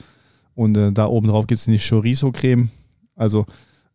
Und 0.54 0.74
da 0.74 1.06
oben 1.06 1.28
drauf 1.28 1.46
gibt 1.46 1.60
es 1.60 1.68
eine 1.68 1.78
Chorizo-Creme. 1.78 2.70
Also 3.14 3.46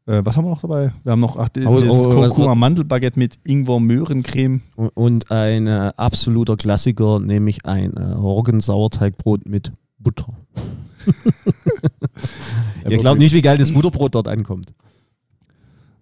äh, 0.10 0.25
was 0.25 0.36
haben 0.36 0.46
wir 0.46 0.50
noch 0.50 0.62
dabei? 0.62 0.92
Wir 1.04 1.12
haben 1.12 1.20
noch 1.20 1.38
ach, 1.38 1.50
oh, 1.66 1.80
das 1.80 1.96
oh, 1.96 2.10
Kurkuma 2.10 2.56
Mandelbaguette 2.56 3.20
mit 3.20 3.38
Ingwer-Möhrencreme. 3.44 4.62
Und 4.75 5.30
ein 5.32 5.68
äh, 5.68 5.92
absoluter 5.96 6.58
Klassiker, 6.58 7.20
nämlich 7.20 7.66
ein 7.66 7.94
äh, 7.94 8.13
Roggensauerteigbrot 8.13 9.48
mit 9.48 9.72
Butter. 10.00 10.34
Ihr 12.89 12.98
glaubt 12.98 13.20
nicht, 13.20 13.34
wie 13.34 13.42
geil 13.42 13.58
das 13.58 13.72
Butterbrot 13.72 14.16
dort 14.16 14.28
ankommt. 14.28 14.74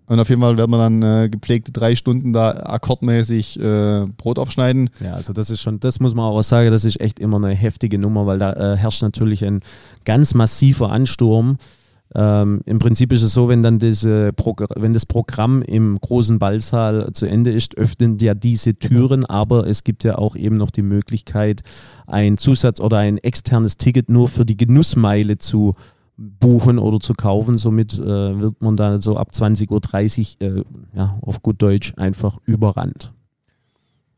Und 0.10 0.22
auf 0.22 0.30
jeden 0.30 0.42
Fall 0.42 0.58
werden 0.58 0.72
wir 0.72 0.78
dann 0.78 1.02
äh, 1.02 1.28
gepflegte 1.30 1.74
drei 1.74 1.96
Stunden 1.96 2.32
da 2.32 2.52
akkordmäßig 2.52 3.60
äh, 3.60 4.06
Brot 4.16 4.40
aufschneiden. 4.40 4.90
Ja, 5.02 5.16
also 5.16 5.34
das 5.34 5.50
ist 5.50 5.62
schon, 5.62 5.82
das 5.82 6.00
muss 6.00 6.16
man 6.16 6.24
auch 6.24 6.42
sagen, 6.44 6.72
das 6.72 6.86
ist 6.86 7.02
echt 7.02 7.20
immer 7.20 7.36
eine 7.38 7.54
heftige 7.54 8.00
Nummer, 8.00 8.26
weil 8.26 8.40
da 8.40 8.54
äh, 8.54 8.78
herrscht 8.78 9.02
natürlich 9.02 9.44
ein 9.44 9.60
ganz 10.06 10.34
massiver 10.34 10.92
Ansturm. 10.92 11.58
Ähm, 12.16 12.62
Im 12.66 12.80
Prinzip 12.80 13.12
ist 13.12 13.22
es 13.22 13.34
so, 13.34 13.50
wenn 13.50 13.64
dann 13.64 13.80
diese 13.80 14.32
wenn 14.76 14.94
das 14.94 15.06
Programm 15.06 15.62
im 15.62 16.00
großen 16.00 16.40
Ballsaal 16.40 17.12
zu 17.14 17.26
Ende 17.26 17.52
ist, 17.52 17.78
öffnen 17.78 18.18
ja 18.20 18.34
diese 18.34 18.74
Türen, 18.76 19.26
aber 19.26 19.68
es 19.68 19.84
gibt 19.84 20.04
ja 20.04 20.18
auch 20.18 20.36
eben 20.36 20.58
noch 20.58 20.72
die 20.72 20.84
Möglichkeit, 20.84 21.62
ein 22.06 22.38
Zusatz- 22.38 22.80
oder 22.80 22.98
ein 22.98 23.18
externes 23.18 23.78
Ticket 23.78 24.10
nur 24.10 24.30
für 24.30 24.46
die 24.46 24.58
Genussmeile 24.58 25.38
zu 25.38 25.76
buchen 26.18 26.80
oder 26.80 27.00
zu 27.00 27.14
kaufen. 27.14 27.58
Somit 27.58 28.00
äh, 28.00 28.40
wird 28.40 28.62
man 28.62 28.78
dann 28.78 29.02
so 29.02 29.18
ab 29.18 29.30
20.30 29.34 30.36
Uhr, 30.42 30.48
äh, 30.48 30.64
ja, 30.96 31.18
auf 31.22 31.42
gut 31.42 31.62
Deutsch, 31.62 31.94
einfach 31.98 32.38
überrannt. 32.46 33.14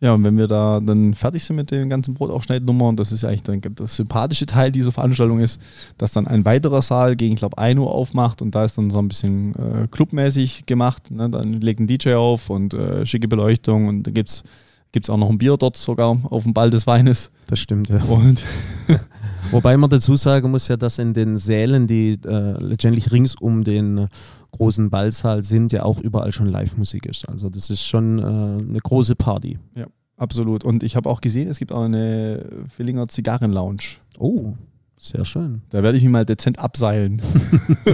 Ja, 0.02 0.14
und 0.14 0.24
wenn 0.24 0.38
wir 0.38 0.48
da 0.48 0.80
dann 0.80 1.14
fertig 1.14 1.44
sind 1.44 1.58
mit 1.58 1.72
den 1.72 1.90
ganzen 1.90 2.14
Brotaufschneidnummern, 2.14 2.90
und 2.90 3.00
das 3.00 3.12
ist 3.12 3.24
ja 3.24 3.30
eigentlich 3.30 3.44
dann 3.44 3.62
das 3.76 3.98
sympathische 3.98 4.46
Teil 4.46 4.72
dieser 4.72 4.94
Veranstaltung 4.94 5.40
ist, 5.40 5.62
dass 5.98 6.14
dann 6.14 6.26
ein 6.26 6.46
weiterer 6.46 6.82
Saal 6.82 7.18
gegen, 7.18 7.34
ich 7.34 7.40
glaube, 7.40 7.58
1 7.58 7.80
Uhr 7.80 7.92
aufmacht 7.92 8.42
und 8.42 8.56
da 8.56 8.64
ist 8.64 8.78
dann 8.78 8.92
so 8.92 9.00
ein 9.00 9.10
bisschen 9.10 9.56
äh, 9.56 9.88
clubmäßig 9.92 10.66
gemacht. 10.66 11.12
Ne? 11.12 11.30
Dann 11.30 11.54
legt 11.54 11.82
ein 11.82 11.88
DJ 11.88 12.14
auf 12.14 12.50
und 12.50 12.74
äh, 12.74 13.06
schicke 13.06 13.28
Beleuchtung 13.28 13.88
und 13.88 14.04
da 14.04 14.12
gibt 14.12 14.30
es 14.30 15.10
auch 15.10 15.18
noch 15.18 15.30
ein 15.30 15.38
Bier 15.38 15.58
dort 15.58 15.76
sogar 15.76 16.18
auf 16.24 16.44
dem 16.44 16.54
Ball 16.54 16.70
des 16.70 16.88
Weines. 16.88 17.30
Das 17.48 17.60
stimmt, 17.60 17.90
ja. 17.90 18.02
Und 18.04 18.42
Wobei 19.52 19.78
man 19.78 19.90
dazu 19.90 20.16
sagen 20.16 20.52
muss 20.52 20.68
ja, 20.68 20.78
dass 20.78 21.00
in 21.00 21.14
den 21.14 21.38
Sälen, 21.38 21.88
die 21.88 22.20
äh, 22.24 22.64
letztendlich 22.64 23.12
rings 23.12 23.36
um 23.36 23.64
den 23.64 24.08
großen 24.52 24.90
Ballsaal 24.90 25.44
sind, 25.44 25.72
ja 25.72 25.84
auch 25.84 26.00
überall 26.00 26.32
schon 26.32 26.48
Live-Musik 26.48 27.06
ist. 27.06 27.28
Also 27.28 27.50
das 27.50 27.70
ist 27.70 27.84
schon 27.84 28.20
äh, 28.20 28.24
eine 28.24 28.80
große 28.80 29.16
Party. 29.16 29.60
Ja, 29.76 29.88
absolut. 30.18 30.64
Und 30.64 30.84
ich 30.84 30.96
habe 30.96 31.10
auch 31.10 31.22
gesehen, 31.22 31.48
es 31.48 31.60
gibt 31.60 31.72
auch 31.72 31.84
eine 31.84 32.46
Villinger 32.76 33.08
Zigarren-Lounge. 33.08 33.98
Oh, 34.18 34.54
sehr 35.02 35.24
schön. 35.24 35.62
Da 35.70 35.82
werde 35.82 35.98
ich 35.98 36.04
mich 36.04 36.12
mal 36.12 36.26
dezent 36.26 36.60
abseilen. 36.60 37.22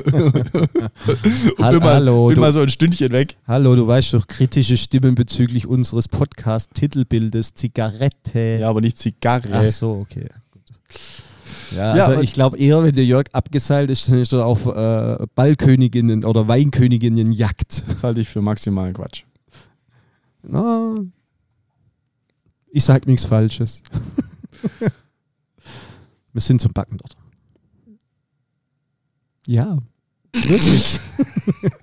Hall, 1.60 1.74
bin 1.74 1.80
mal, 1.80 1.94
hallo, 1.94 2.28
bin 2.28 2.36
du, 2.36 2.42
mal 2.42 2.52
so 2.52 2.62
ein 2.62 2.70
Stündchen 2.70 3.12
weg. 3.12 3.38
Hallo, 3.48 3.76
du 3.76 3.86
weißt 3.86 4.16
doch, 4.16 4.26
kritische 4.26 4.76
Stimmen 4.76 5.14
bezüglich 5.14 5.68
unseres 5.68 6.08
Podcast-Titelbildes 6.08 7.54
Zigarette. 7.54 8.58
Ja, 8.60 8.70
aber 8.70 8.82
nicht 8.82 8.98
Zigarre. 8.98 9.50
Ach 9.52 9.68
so, 9.68 9.92
okay. 10.02 10.30
Ja, 11.76 11.94
also 11.94 12.14
ja, 12.14 12.22
ich 12.22 12.34
glaube 12.34 12.58
eher, 12.58 12.84
wenn 12.84 12.96
der 12.96 13.06
Jörg 13.06 13.28
abgeseilt 13.32 13.90
ist, 13.90 14.10
dann 14.10 14.20
ist 14.20 14.34
er 14.34 14.46
auf 14.46 14.66
äh, 14.66 15.26
Ballköniginnen 15.36 16.26
oder 16.26 16.48
Weinköniginnen 16.48 17.32
Jagd. 17.32 17.84
Das 17.88 18.04
halte 18.04 18.22
ich 18.22 18.30
für 18.30 18.42
maximalen 18.42 18.94
Quatsch. 18.94 19.24
Na, 20.44 20.98
ich 22.72 22.84
sag 22.84 23.08
nichts 23.08 23.26
Falsches. 23.26 23.82
Wir 26.34 26.42
sind 26.42 26.60
zum 26.60 26.74
Backen 26.74 26.98
dort. 26.98 27.16
Ja, 29.48 29.78
wirklich. 30.34 31.00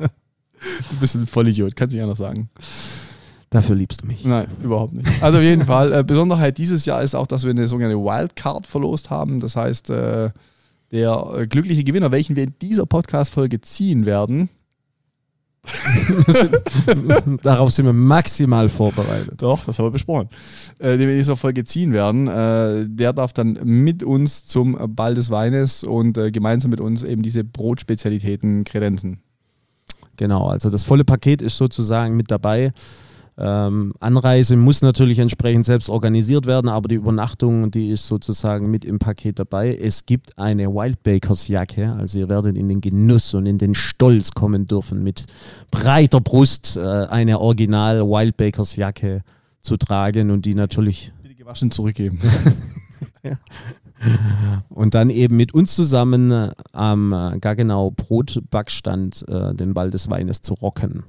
du 0.91 0.97
bist 1.01 1.15
ein 1.15 1.27
Vollidiot, 1.27 1.75
kannst 1.75 1.95
du 1.95 1.99
ja 1.99 2.07
noch 2.07 2.17
sagen. 2.17 2.51
Dafür 3.53 3.77
liebst 3.77 4.03
du 4.03 4.07
mich. 4.07 4.25
Nein, 4.25 4.47
überhaupt 4.65 4.95
nicht. 4.95 5.07
Also 5.23 5.37
auf 5.39 5.45
jeden 5.45 5.67
Fall. 5.67 5.93
Äh, 5.93 6.03
Besonderheit 6.03 6.57
dieses 6.57 6.87
Jahr 6.87 7.03
ist 7.03 7.15
auch, 7.15 7.27
dass 7.27 7.45
wir 7.45 7.51
eine 7.51 7.69
sogenannte 7.69 8.03
Wildcard 8.03 8.67
verlost 8.67 9.11
haben. 9.11 9.41
Das 9.41 9.57
heißt, 9.57 9.91
äh, 9.91 10.31
der 10.91 11.35
äh, 11.37 11.47
glückliche 11.47 11.85
Gewinner, 11.85 12.11
welchen 12.11 12.35
wir 12.35 12.45
in 12.45 12.55
dieser 12.63 12.87
Podcast-Folge 12.87 13.61
ziehen 13.61 14.07
werden. 14.07 14.49
Darauf 17.43 17.71
sind 17.71 17.85
wir 17.85 17.93
maximal 17.93 18.71
vorbereitet. 18.71 19.35
Doch, 19.37 19.65
das 19.67 19.79
haben 19.79 19.87
wir 19.87 19.91
besprochen. 19.91 20.31
Äh, 20.79 20.97
den 20.97 21.01
wir 21.01 21.11
in 21.11 21.19
dieser 21.19 21.37
Folge 21.37 21.65
ziehen 21.65 21.93
werden, 21.93 22.29
äh, 22.29 22.87
der 22.89 23.13
darf 23.13 23.35
dann 23.35 23.59
mit 23.63 24.03
uns 24.03 24.47
zum 24.47 24.79
Ball 24.97 25.15
des 25.15 25.31
Weines 25.31 25.85
und 25.85 26.17
äh, 26.17 26.31
gemeinsam 26.31 26.71
mit 26.71 26.81
uns 26.81 27.03
eben 27.03 27.23
diese 27.23 27.45
Brotspezialitäten 27.45 28.65
kredenzen. 28.65 29.21
Genau, 30.17 30.49
also 30.49 30.71
das 30.71 30.85
volle 30.85 31.05
Paket 31.05 31.43
ist 31.43 31.59
sozusagen 31.59 32.17
mit 32.17 32.31
dabei. 32.31 32.73
Ähm, 33.39 33.95
Anreise 33.99 34.57
muss 34.57 34.83
natürlich 34.83 35.19
entsprechend 35.19 35.65
selbst 35.65 35.89
organisiert 35.89 36.47
werden, 36.47 36.69
aber 36.69 36.89
die 36.89 36.97
Übernachtung, 36.97 37.71
die 37.71 37.89
ist 37.89 38.07
sozusagen 38.07 38.71
mit 38.71 38.85
im 38.85 38.99
Paket 38.99 39.39
dabei. 39.39 39.75
Es 39.75 40.05
gibt 40.05 40.39
eine 40.39 40.69
Wildbakers 40.69 41.49
Jacke, 41.49 41.93
also 41.93 42.19
ihr 42.19 42.29
werdet 42.29 42.59
in 42.59 42.69
den 42.69 42.83
Genuss 42.83 43.33
und 43.33 43.47
in 43.47 43.57
den 43.57 43.75
Stolz 43.75 44.33
kommen 44.33 44.67
dürfen, 44.67 45.03
mit 45.03 45.25
breiter 45.71 46.21
Brust 46.21 46.77
äh, 46.77 46.81
eine 46.81 47.41
Original 47.41 48.03
Wildbakers 48.03 48.77
Jacke 48.77 49.23
zu 49.61 49.77
tragen 49.79 50.31
und 50.31 50.45
die 50.45 50.55
natürlich 50.55 51.13
Bitte 51.23 51.35
gewaschen 51.35 51.71
zurückgeben. 51.71 52.21
ja. 53.23 53.39
Und 54.69 54.95
dann 54.95 55.09
eben 55.11 55.37
mit 55.37 55.55
uns 55.55 55.75
zusammen 55.75 56.31
äh, 56.31 56.51
am 56.73 57.13
äh, 57.13 57.39
Gaggenau 57.39 57.93
Brotbackstand 57.93 59.25
äh, 59.29 59.55
den 59.55 59.73
Ball 59.75 59.91
des 59.91 60.11
Weines 60.11 60.43
zu 60.43 60.55
rocken. 60.55 61.05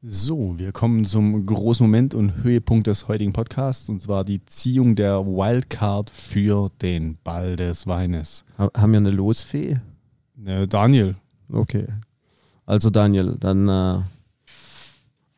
So, 0.00 0.56
wir 0.56 0.70
kommen 0.70 1.04
zum 1.04 1.44
großen 1.44 1.84
Moment 1.84 2.14
und 2.14 2.44
Höhepunkt 2.44 2.86
des 2.86 3.08
heutigen 3.08 3.32
Podcasts 3.32 3.88
und 3.88 4.00
zwar 4.00 4.24
die 4.24 4.44
Ziehung 4.44 4.94
der 4.94 5.26
Wildcard 5.26 6.08
für 6.08 6.70
den 6.80 7.18
Ball 7.24 7.56
des 7.56 7.84
Weines. 7.88 8.44
Haben 8.56 8.92
wir 8.92 9.00
eine 9.00 9.10
Losfee? 9.10 9.80
Ne, 10.36 10.68
Daniel. 10.68 11.16
Okay. 11.52 11.86
Also 12.64 12.90
Daniel, 12.90 13.34
dann 13.40 13.68
äh, 13.68 14.02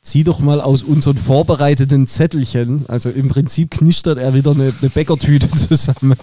zieh 0.03 0.25
doch 0.25 0.41
mal 0.41 0.61
aus 0.61 0.83
unseren 0.83 1.17
vorbereiteten 1.17 2.07
Zettelchen, 2.07 2.85
also 2.87 3.09
im 3.09 3.31
Prinzip 3.31 3.71
knistert 3.71 4.19
er 4.19 4.35
wieder 4.35 4.51
eine, 4.51 4.75
eine 4.79 4.91
Bäckertüte 4.91 5.49
zusammen. 5.57 6.19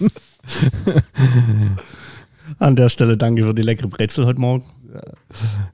An 2.60 2.76
der 2.76 2.88
Stelle 2.88 3.16
danke 3.16 3.42
für 3.42 3.54
die 3.54 3.62
leckere 3.62 3.88
Brezel 3.88 4.26
heute 4.26 4.40
Morgen. 4.40 4.64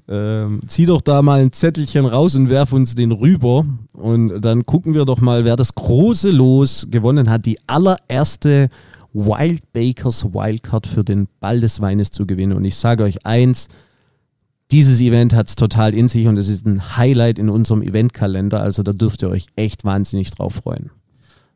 Ähm, 0.09 0.61
zieh 0.67 0.87
doch 0.87 1.01
da 1.01 1.23
mal 1.23 1.41
ein 1.41 1.53
Zettelchen 1.53 2.07
raus 2.07 2.35
und 2.35 2.51
werf 2.51 2.73
uns 2.73 2.95
den 2.95 3.13
rüber. 3.13 3.65
Und 3.93 4.41
dann 4.41 4.65
gucken 4.65 4.95
wir 4.95 5.05
doch 5.05 5.21
mal, 5.21 5.45
wer 5.45 5.57
das 5.57 5.75
große 5.75 6.31
Los 6.31 6.89
gewonnen 6.91 7.31
hat. 7.31 7.47
Die 7.47 7.59
allererste 7.67 8.69
Wild 9.13 9.73
Bakers 9.73 10.25
Wildcard 10.25 10.87
für 10.87 11.05
den 11.05 11.29
Ball 11.41 11.61
des 11.61 11.81
Weines 11.81 12.11
zu 12.11 12.27
gewinnen. 12.27 12.57
Und 12.57 12.65
ich 12.65 12.77
sage 12.77 13.05
euch 13.05 13.25
eins, 13.25 13.69
dieses 14.71 15.01
Event 15.01 15.35
hat 15.35 15.49
es 15.49 15.55
total 15.55 15.95
in 15.95 16.09
sich 16.09 16.27
und 16.27 16.37
es 16.37 16.49
ist 16.49 16.67
ein 16.67 16.97
Highlight 16.97 17.39
in 17.39 17.49
unserem 17.49 17.83
Eventkalender. 17.83 18.61
Also 18.61 18.83
da 18.83 18.93
dürft 18.93 19.23
ihr 19.23 19.29
euch 19.29 19.47
echt 19.57 19.85
wahnsinnig 19.85 20.31
drauf 20.33 20.55
freuen. 20.55 20.91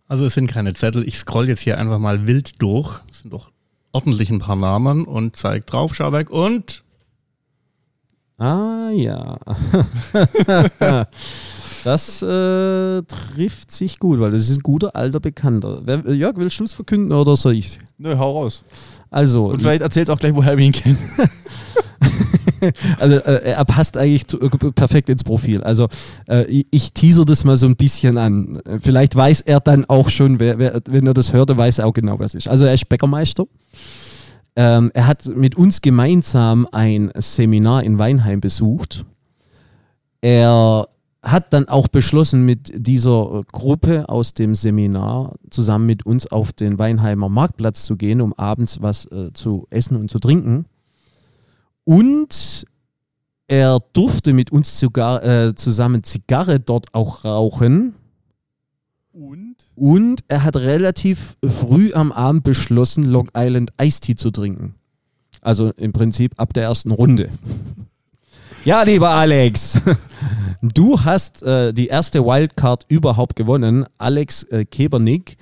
Also 0.06 0.24
es 0.24 0.34
sind 0.34 0.46
keine 0.46 0.74
Zettel. 0.74 1.06
Ich 1.06 1.18
scroll 1.18 1.48
jetzt 1.48 1.60
hier 1.60 1.78
einfach 1.78 1.98
mal 1.98 2.26
wild 2.26 2.62
durch. 2.62 3.00
Es 3.10 3.20
sind 3.20 3.32
doch 3.32 3.50
ordentlich 3.92 4.30
ein 4.30 4.38
paar 4.38 4.56
Namen 4.56 5.04
und 5.04 5.36
zeig 5.36 5.66
drauf, 5.66 5.94
schau 5.94 6.12
weg 6.12 6.30
und 6.30 6.84
Ah 8.38 8.90
ja. 8.92 9.36
das 11.84 12.22
äh, 12.22 13.02
trifft 13.02 13.72
sich 13.72 13.98
gut, 13.98 14.20
weil 14.20 14.30
das 14.30 14.48
ist 14.48 14.58
ein 14.58 14.62
guter 14.62 14.94
alter 14.94 15.18
Bekannter. 15.18 15.82
Wer, 15.84 16.14
Jörg, 16.14 16.36
willst 16.36 16.60
du 16.60 16.64
es 16.64 16.72
verkünden 16.72 17.12
oder 17.12 17.36
soll 17.36 17.54
ich? 17.54 17.80
Nö, 17.98 18.16
hau 18.16 18.38
raus. 18.42 18.62
Also. 19.10 19.46
Und 19.46 19.60
vielleicht 19.60 19.82
erzählst 19.82 20.10
auch 20.10 20.20
gleich, 20.20 20.36
woher 20.36 20.56
wir 20.56 20.64
ihn 20.64 20.72
kennen. 20.72 20.98
also 22.98 23.16
äh, 23.16 23.50
er 23.50 23.64
passt 23.64 23.96
eigentlich 23.96 24.24
perfekt 24.74 25.08
ins 25.08 25.24
Profil. 25.24 25.62
Also 25.62 25.88
äh, 26.28 26.64
ich 26.70 26.92
teaser 26.92 27.24
das 27.24 27.42
mal 27.42 27.56
so 27.56 27.66
ein 27.66 27.74
bisschen 27.74 28.18
an. 28.18 28.60
Vielleicht 28.80 29.16
weiß 29.16 29.40
er 29.40 29.58
dann 29.58 29.84
auch 29.86 30.10
schon, 30.10 30.38
wer, 30.38 30.58
wer, 30.60 30.80
wenn 30.88 31.08
er 31.08 31.14
das 31.14 31.32
hört, 31.32 31.56
weiß 31.56 31.80
er 31.80 31.86
auch 31.86 31.92
genau, 31.92 32.20
wer 32.20 32.26
es 32.26 32.36
ist. 32.36 32.46
Also 32.46 32.66
er 32.66 32.74
ist 32.74 32.88
Bäckermeister. 32.88 33.46
Ähm, 34.56 34.90
er 34.94 35.06
hat 35.06 35.26
mit 35.26 35.56
uns 35.56 35.80
gemeinsam 35.80 36.66
ein 36.72 37.12
Seminar 37.14 37.84
in 37.84 37.98
Weinheim 37.98 38.40
besucht. 38.40 39.04
Er 40.20 40.88
hat 41.22 41.52
dann 41.52 41.68
auch 41.68 41.88
beschlossen, 41.88 42.44
mit 42.44 42.70
dieser 42.74 43.42
Gruppe 43.52 44.08
aus 44.08 44.34
dem 44.34 44.54
Seminar 44.54 45.34
zusammen 45.50 45.86
mit 45.86 46.06
uns 46.06 46.26
auf 46.26 46.52
den 46.52 46.78
Weinheimer 46.78 47.28
Marktplatz 47.28 47.84
zu 47.84 47.96
gehen, 47.96 48.20
um 48.20 48.32
abends 48.34 48.82
was 48.82 49.06
äh, 49.06 49.32
zu 49.32 49.66
essen 49.70 49.96
und 49.96 50.10
zu 50.10 50.18
trinken. 50.18 50.66
Und 51.84 52.64
er 53.48 53.80
durfte 53.94 54.32
mit 54.32 54.52
uns 54.52 54.78
sogar, 54.78 55.24
äh, 55.24 55.54
zusammen 55.54 56.02
Zigarre 56.02 56.60
dort 56.60 56.92
auch 56.92 57.24
rauchen. 57.24 57.94
Und? 59.12 59.47
Und 59.78 60.24
er 60.26 60.42
hat 60.42 60.56
relativ 60.56 61.36
früh 61.46 61.92
am 61.92 62.10
Abend 62.10 62.42
beschlossen, 62.42 63.04
Long 63.04 63.30
Island 63.36 63.70
Ice 63.80 64.00
Tea 64.00 64.16
zu 64.16 64.32
trinken. 64.32 64.74
Also 65.40 65.70
im 65.76 65.92
Prinzip 65.92 66.32
ab 66.36 66.52
der 66.52 66.64
ersten 66.64 66.90
Runde. 66.90 67.28
Ja, 68.64 68.82
lieber 68.82 69.10
Alex, 69.10 69.80
du 70.62 71.00
hast 71.04 71.44
äh, 71.44 71.72
die 71.72 71.86
erste 71.86 72.24
Wildcard 72.24 72.86
überhaupt 72.88 73.36
gewonnen, 73.36 73.86
Alex 73.98 74.42
äh, 74.44 74.64
Kebernick. 74.64 75.36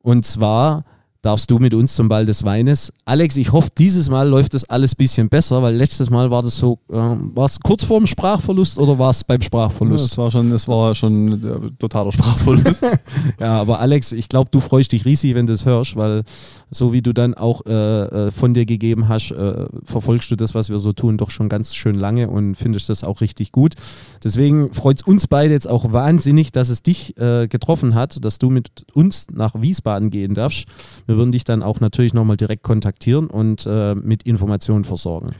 Und 0.00 0.24
zwar 0.24 0.84
darfst 1.24 1.50
du 1.50 1.58
mit 1.58 1.72
uns 1.72 1.94
zum 1.94 2.08
Ball 2.08 2.26
des 2.26 2.44
Weines. 2.44 2.92
Alex, 3.06 3.36
ich 3.38 3.50
hoffe, 3.50 3.68
dieses 3.78 4.10
Mal 4.10 4.28
läuft 4.28 4.52
das 4.52 4.68
alles 4.68 4.92
ein 4.92 4.98
bisschen 4.98 5.28
besser, 5.30 5.62
weil 5.62 5.74
letztes 5.74 6.10
Mal 6.10 6.30
war 6.30 6.42
das 6.42 6.58
so, 6.58 6.78
äh, 6.90 6.96
war 6.96 7.46
es 7.46 7.58
kurz 7.60 7.82
vor 7.82 7.98
dem 7.98 8.06
Sprachverlust 8.06 8.78
oder 8.78 8.98
war 8.98 9.08
es 9.10 9.24
beim 9.24 9.40
Sprachverlust? 9.40 10.12
Es 10.12 10.18
war 10.18 10.30
schon, 10.30 10.52
es 10.52 10.68
war 10.68 10.94
schon 10.94 11.32
äh, 11.32 11.70
totaler 11.78 12.12
Sprachverlust. 12.12 12.84
ja, 13.40 13.60
aber 13.60 13.80
Alex, 13.80 14.12
ich 14.12 14.28
glaube, 14.28 14.50
du 14.50 14.60
freust 14.60 14.92
dich 14.92 15.06
riesig, 15.06 15.34
wenn 15.34 15.46
du 15.46 15.54
es 15.54 15.64
hörst, 15.64 15.96
weil 15.96 16.24
so 16.70 16.92
wie 16.92 17.00
du 17.00 17.14
dann 17.14 17.32
auch 17.32 17.64
äh, 17.64 17.72
äh, 17.72 18.30
von 18.30 18.52
dir 18.52 18.66
gegeben 18.66 19.08
hast, 19.08 19.30
äh, 19.30 19.66
verfolgst 19.84 20.30
du 20.30 20.36
das, 20.36 20.54
was 20.54 20.68
wir 20.68 20.78
so 20.78 20.92
tun, 20.92 21.16
doch 21.16 21.30
schon 21.30 21.48
ganz 21.48 21.74
schön 21.74 21.94
lange 21.94 22.28
und 22.28 22.54
findest 22.56 22.90
das 22.90 23.02
auch 23.02 23.22
richtig 23.22 23.50
gut. 23.50 23.74
Deswegen 24.22 24.74
freut 24.74 25.00
es 25.00 25.06
uns 25.06 25.26
beide 25.26 25.54
jetzt 25.54 25.68
auch 25.68 25.92
wahnsinnig, 25.92 26.52
dass 26.52 26.68
es 26.68 26.82
dich 26.82 27.16
äh, 27.16 27.48
getroffen 27.48 27.94
hat, 27.94 28.22
dass 28.22 28.38
du 28.38 28.50
mit 28.50 28.84
uns 28.92 29.28
nach 29.32 29.54
Wiesbaden 29.54 30.10
gehen 30.10 30.34
darfst. 30.34 30.66
Wir 31.06 31.13
wir 31.14 31.18
würden 31.18 31.32
dich 31.32 31.44
dann 31.44 31.62
auch 31.62 31.78
natürlich 31.78 32.12
nochmal 32.12 32.36
direkt 32.36 32.64
kontaktieren 32.64 33.28
und 33.28 33.66
äh, 33.66 33.94
mit 33.94 34.24
Informationen 34.24 34.82
versorgen. 34.82 35.30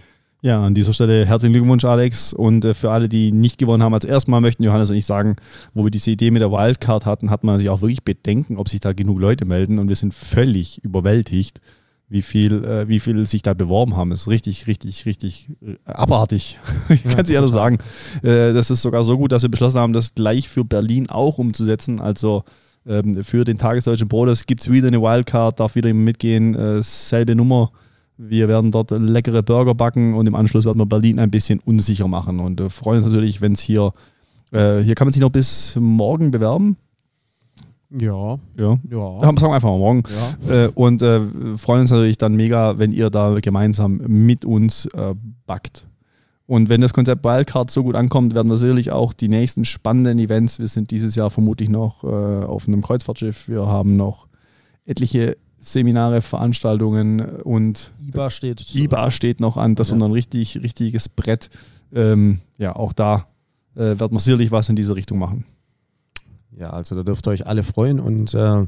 Ja, 0.41 0.63
an 0.63 0.75
dieser 0.75 0.93
Stelle 0.93 1.27
herzlichen 1.27 1.55
Glückwunsch, 1.55 1.85
Alex. 1.85 2.33
Und 2.33 2.65
äh, 2.65 2.75
für 2.75 2.93
alle, 2.93 3.09
die 3.09 3.33
nicht 3.33 3.59
gewonnen 3.59 3.83
haben, 3.83 3.93
als 3.93 4.05
erstmal 4.05 4.41
möchten 4.41 4.63
Johannes 4.63 4.91
und 4.91 4.97
ich 4.97 5.07
sagen, 5.07 5.35
wo 5.73 5.83
wir 5.83 5.91
diese 5.91 6.13
Idee 6.13 6.31
mit 6.31 6.43
der 6.43 6.53
Wildcard 6.53 7.07
hatten, 7.07 7.31
hat 7.31 7.43
man 7.43 7.59
sich 7.59 7.71
auch 7.71 7.81
wirklich 7.81 8.05
Bedenken, 8.05 8.57
ob 8.57 8.69
sich 8.69 8.79
da 8.79 8.93
genug 8.93 9.19
Leute 9.19 9.47
melden. 9.47 9.79
Und 9.81 9.89
wir 9.89 9.97
sind 9.97 10.15
völlig 10.15 10.85
überwältigt, 10.85 11.61
wie 12.09 12.23
viel, 12.23 12.63
äh, 12.65 12.87
wie 12.87 13.01
viel 13.01 13.27
sich 13.27 13.43
da 13.43 13.55
beworben 13.55 13.97
haben. 13.97 14.11
Das 14.11 14.23
ist 14.23 14.29
richtig, 14.29 14.69
richtig, 14.69 15.07
richtig 15.07 15.49
äh, 15.61 15.75
abartig. 15.87 16.59
ich 16.89 17.03
kann 17.03 17.25
es 17.25 17.31
ja, 17.31 17.37
ehrlich 17.37 17.51
sagen. 17.51 17.79
Äh, 18.23 18.53
das 18.53 18.71
ist 18.71 18.83
sogar 18.83 19.03
so 19.03 19.19
gut, 19.19 19.33
dass 19.33 19.43
wir 19.43 19.51
beschlossen 19.51 19.81
haben, 19.81 19.93
das 19.93 20.15
gleich 20.15 20.49
für 20.49 20.65
Berlin 20.65 21.11
auch 21.11 21.39
umzusetzen. 21.39 22.01
Also 22.01 22.45
ähm, 22.87 23.25
für 23.25 23.45
den 23.45 23.59
Tagesdeutschen 23.59 24.09
Brotes 24.09 24.47
gibt 24.47 24.61
es 24.61 24.71
wieder 24.71 24.89
eine 24.89 25.01
Wildcard, 25.01 25.61
darf 25.61 25.75
wieder 25.75 25.93
mitgehen, 25.93 26.55
äh, 26.55 26.83
selbe 26.83 27.35
Nummer. 27.35 27.71
Wir 28.17 28.47
werden 28.47 28.71
dort 28.71 28.91
leckere 28.91 29.43
Burger 29.43 29.75
backen 29.75 30.15
und 30.15 30.27
im 30.27 30.35
Anschluss 30.35 30.65
werden 30.65 30.79
wir 30.79 30.87
Berlin 30.87 31.19
ein 31.19 31.31
bisschen 31.31 31.61
unsicher 31.61 32.07
machen 32.07 32.41
und 32.41 32.61
äh, 32.61 32.71
freuen 32.71 32.99
uns 32.99 33.07
natürlich, 33.07 33.41
wenn 33.41 33.53
es 33.53 33.61
hier, 33.61 33.93
äh, 34.53 34.81
hier 34.81 34.95
kann 34.95 35.07
man 35.07 35.13
sich 35.13 35.23
noch 35.23 35.31
bis 35.31 35.77
morgen 35.81 36.31
bewerben. 36.31 36.77
Ja. 37.91 38.39
Ja. 38.59 38.79
ja. 38.91 39.21
Sagen 39.23 39.41
wir 39.41 39.53
einfach 39.53 39.69
mal 39.69 39.79
morgen. 39.79 40.03
Ja. 40.49 40.65
Äh, 40.65 40.69
und 40.75 41.03
äh, 41.03 41.21
freuen 41.57 41.83
uns 41.83 41.91
natürlich 41.91 42.19
dann 42.19 42.35
mega, 42.35 42.79
wenn 42.79 42.93
ihr 42.93 43.11
da 43.11 43.39
gemeinsam 43.41 44.01
mit 44.07 44.45
uns 44.45 44.87
äh, 44.87 45.15
backt. 45.47 45.87
Und 46.47 46.69
wenn 46.69 46.81
das 46.81 46.93
Konzept 46.93 47.25
Wildcard 47.25 47.71
so 47.71 47.83
gut 47.83 47.95
ankommt, 47.95 48.35
werden 48.35 48.49
wir 48.49 48.59
sicherlich 48.59 48.91
auch 48.93 49.15
die 49.15 49.29
nächsten 49.29 49.65
spannenden 49.65 50.19
Events. 50.19 50.59
Wir 50.59 50.69
sind 50.69 50.91
dieses 50.91 51.15
Jahr 51.15 51.31
vermutlich 51.31 51.71
noch 51.71 52.05
äh, 52.05 52.07
auf 52.07 52.69
einem 52.69 52.83
Kreuzfahrtschiff. 52.83 53.49
Wir 53.49 53.67
haben 53.67 53.97
noch 53.97 54.27
etliche 54.85 55.37
Seminare, 55.59 56.21
Veranstaltungen 56.21 57.21
und 57.21 57.93
IBA 58.07 58.29
steht, 58.29 58.75
IBA 58.75 59.11
steht 59.11 59.41
noch 59.41 59.57
an. 59.57 59.75
Das 59.75 59.89
ja. 59.89 59.97
ist 59.97 60.03
ein 60.03 60.13
richtig, 60.13 60.63
richtiges 60.63 61.09
Brett. 61.09 61.49
Ähm, 61.95 62.41
ja, 62.59 62.77
auch 62.77 62.93
da 62.93 63.27
äh, 63.75 63.99
werden 63.99 64.13
wir 64.13 64.21
sicherlich 64.21 64.51
was 64.51 64.69
in 64.69 64.77
diese 64.77 64.95
Richtung 64.95 65.19
machen. 65.19 65.47
Ja, 66.59 66.71
also 66.71 66.95
da 66.95 67.03
dürft 67.03 67.27
ihr 67.27 67.31
euch 67.31 67.47
alle 67.47 67.63
freuen 67.63 67.99
und 67.99 68.35
äh, 68.35 68.67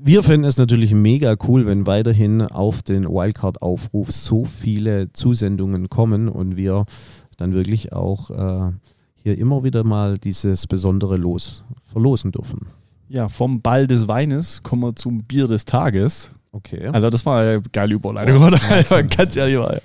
wir 0.00 0.22
finden 0.22 0.44
es 0.44 0.56
natürlich 0.56 0.94
mega 0.94 1.36
cool, 1.46 1.66
wenn 1.66 1.86
weiterhin 1.86 2.42
auf 2.42 2.82
den 2.82 3.04
Wildcard-Aufruf 3.04 4.12
so 4.12 4.44
viele 4.44 5.12
Zusendungen 5.12 5.88
kommen 5.88 6.28
und 6.28 6.56
wir 6.56 6.86
dann 7.36 7.52
wirklich 7.52 7.92
auch 7.92 8.30
äh, 8.30 8.72
hier 9.14 9.38
immer 9.38 9.64
wieder 9.64 9.82
mal 9.82 10.18
dieses 10.18 10.66
besondere 10.66 11.16
Los 11.16 11.64
verlosen 11.82 12.30
dürfen. 12.30 12.68
Ja, 13.08 13.28
vom 13.28 13.60
Ball 13.60 13.86
des 13.86 14.06
Weines 14.06 14.62
kommen 14.62 14.82
wir 14.82 14.94
zum 14.94 15.24
Bier 15.24 15.48
des 15.48 15.64
Tages. 15.64 16.30
Okay. 16.52 16.88
Also 16.92 17.10
das 17.10 17.26
war 17.26 17.42
eine 17.42 17.62
geile 17.72 17.94
Überleitung, 17.94 18.42
oder? 18.42 18.60
Also, 18.70 18.96
ganz 19.16 19.36
ehrlich 19.36 19.58
mal. 19.58 19.82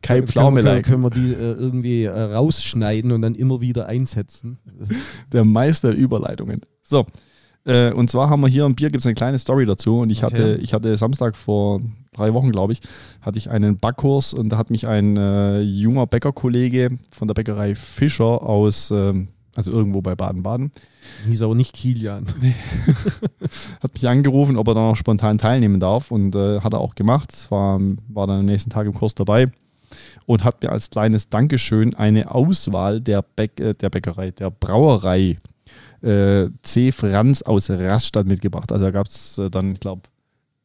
Kein 0.00 0.26
Pflaume 0.26 0.62
können, 0.62 0.82
können 0.82 1.02
wir 1.02 1.10
die 1.10 1.32
äh, 1.32 1.52
irgendwie 1.52 2.04
äh, 2.04 2.10
rausschneiden 2.10 3.12
und 3.12 3.22
dann 3.22 3.36
immer 3.36 3.60
wieder 3.60 3.86
einsetzen. 3.86 4.58
Der 5.32 5.44
Meister 5.44 5.92
Überleitungen. 5.92 6.62
So, 6.82 7.06
äh, 7.64 7.92
und 7.92 8.10
zwar 8.10 8.28
haben 8.28 8.40
wir 8.40 8.48
hier 8.48 8.66
im 8.66 8.74
Bier, 8.74 8.88
gibt 8.88 9.02
es 9.02 9.06
eine 9.06 9.14
kleine 9.14 9.38
Story 9.38 9.66
dazu. 9.66 10.00
Und 10.00 10.10
ich, 10.10 10.24
okay. 10.24 10.34
hatte, 10.34 10.58
ich 10.62 10.74
hatte 10.74 10.96
Samstag 10.96 11.36
vor 11.36 11.80
drei 12.12 12.34
Wochen, 12.34 12.50
glaube 12.50 12.72
ich, 12.72 12.80
hatte 13.20 13.38
ich 13.38 13.50
einen 13.50 13.78
Backkurs 13.78 14.34
und 14.34 14.50
da 14.50 14.58
hat 14.58 14.70
mich 14.70 14.86
ein 14.86 15.16
äh, 15.16 15.60
junger 15.60 16.06
Bäckerkollege 16.06 16.98
von 17.10 17.28
der 17.28 17.34
Bäckerei 17.34 17.74
Fischer 17.74 18.42
aus, 18.42 18.90
äh, 18.90 19.14
also 19.54 19.70
irgendwo 19.70 20.02
bei 20.02 20.14
Baden-Baden. 20.14 20.72
Hieß 21.26 21.42
aber 21.42 21.54
nicht 21.54 21.74
Kilian. 21.74 22.26
hat 23.82 23.94
mich 23.94 24.08
angerufen, 24.08 24.56
ob 24.56 24.68
er 24.68 24.74
dann 24.74 24.84
auch 24.84 24.96
spontan 24.96 25.38
teilnehmen 25.38 25.78
darf 25.78 26.10
und 26.10 26.34
äh, 26.34 26.60
hat 26.60 26.72
er 26.72 26.80
auch 26.80 26.94
gemacht. 26.94 27.50
War, 27.50 27.80
war 28.08 28.26
dann 28.26 28.40
am 28.40 28.46
nächsten 28.46 28.70
Tag 28.70 28.86
im 28.86 28.94
Kurs 28.94 29.14
dabei 29.14 29.52
und 30.26 30.44
hat 30.44 30.62
mir 30.62 30.70
als 30.70 30.90
kleines 30.90 31.28
Dankeschön 31.28 31.94
eine 31.94 32.34
Auswahl 32.34 33.00
der, 33.00 33.22
Bäck, 33.22 33.60
äh, 33.60 33.74
der 33.74 33.90
Bäckerei, 33.90 34.30
der 34.30 34.50
Brauerei 34.50 35.38
äh, 36.02 36.48
C. 36.62 36.92
Franz 36.92 37.42
aus 37.42 37.70
Raststadt 37.70 38.26
mitgebracht. 38.26 38.72
Also 38.72 38.84
da 38.84 38.90
gab 38.90 39.06
es 39.06 39.38
äh, 39.38 39.50
dann, 39.50 39.72
ich 39.72 39.80
glaube, 39.80 40.02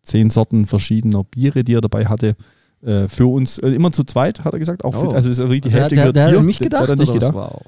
zehn 0.02 0.30
Sorten 0.30 0.66
verschiedener 0.66 1.24
Biere, 1.24 1.64
die 1.64 1.74
er 1.74 1.82
dabei 1.82 2.06
hatte. 2.06 2.36
Äh, 2.82 3.08
für 3.08 3.26
uns 3.26 3.58
äh, 3.60 3.70
immer 3.70 3.92
zu 3.92 4.04
zweit, 4.04 4.44
hat 4.44 4.54
er 4.54 4.60
gesagt. 4.60 4.86
Auch 4.86 4.96
oh. 4.96 5.10
für, 5.10 5.16
also 5.16 5.30
ist 5.30 5.40
die 5.40 5.72
Hälfte 5.72 5.96
der, 5.96 6.12
der, 6.12 6.14
der 6.14 6.38
hat 6.38 6.44
mich 6.44 6.60
gedacht. 6.60 6.88
Der, 6.88 6.96
der 6.96 7.06
nicht 7.06 7.14
gedacht. 7.14 7.34
Wow. 7.34 7.62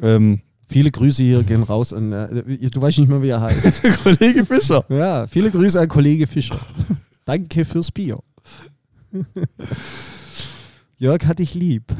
Ähm, 0.00 0.40
Viele 0.72 0.90
Grüße 0.90 1.22
hier 1.22 1.42
gehen 1.42 1.64
raus 1.64 1.92
und 1.92 2.12
äh, 2.14 2.70
du 2.70 2.80
weißt 2.80 2.98
nicht 2.98 3.08
mehr, 3.08 3.20
wie 3.20 3.28
er 3.28 3.42
heißt. 3.42 3.82
Kollege 4.02 4.46
Fischer. 4.46 4.82
Ja, 4.88 5.26
viele 5.26 5.50
Grüße 5.50 5.78
an 5.78 5.86
Kollege 5.86 6.26
Fischer. 6.26 6.58
Danke 7.26 7.66
fürs 7.66 7.90
Bier. 7.90 8.18
Jörg 10.96 11.26
hat 11.26 11.40
dich 11.40 11.54
lieb. 11.54 11.84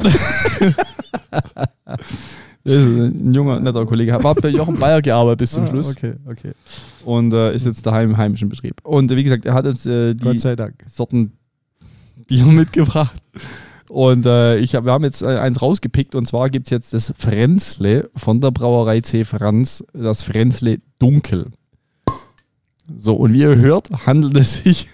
ein 2.64 3.32
junger, 3.32 3.60
netter 3.60 3.84
Kollege. 3.86 4.12
War 4.22 4.34
bei 4.34 4.48
Jochen 4.48 4.78
Bayer 4.78 5.02
gearbeitet 5.02 5.38
bis 5.38 5.52
zum 5.52 5.64
ah, 5.64 5.66
Schluss. 5.66 5.96
Okay, 5.96 6.14
okay. 6.28 6.52
Und 7.04 7.32
äh, 7.32 7.54
ist 7.54 7.66
jetzt 7.66 7.84
daheim 7.84 8.10
im 8.10 8.16
heimischen 8.16 8.48
Betrieb. 8.48 8.74
Und 8.84 9.10
äh, 9.10 9.16
wie 9.16 9.24
gesagt, 9.24 9.44
er 9.44 9.54
hat 9.54 9.66
jetzt 9.66 9.86
äh, 9.86 10.14
die 10.14 10.38
Sorten 10.86 11.32
Bier 12.26 12.44
mitgebracht. 12.46 13.16
Und 13.88 14.24
äh, 14.24 14.56
ich 14.58 14.74
hab, 14.74 14.84
wir 14.84 14.92
haben 14.92 15.04
jetzt 15.04 15.22
äh, 15.22 15.38
eins 15.38 15.60
rausgepickt 15.60 16.14
und 16.14 16.26
zwar 16.26 16.48
gibt 16.48 16.66
es 16.66 16.70
jetzt 16.70 16.94
das 16.94 17.12
Frenzle 17.18 18.08
von 18.16 18.40
der 18.40 18.50
Brauerei 18.50 19.02
C. 19.02 19.24
Franz, 19.24 19.84
das 19.92 20.22
Frenzle 20.22 20.78
Dunkel. 20.98 21.52
So, 22.96 23.16
und 23.16 23.34
wie 23.34 23.40
ihr 23.40 23.56
hört, 23.56 23.90
handelt 24.06 24.36
es 24.36 24.62
sich 24.62 24.88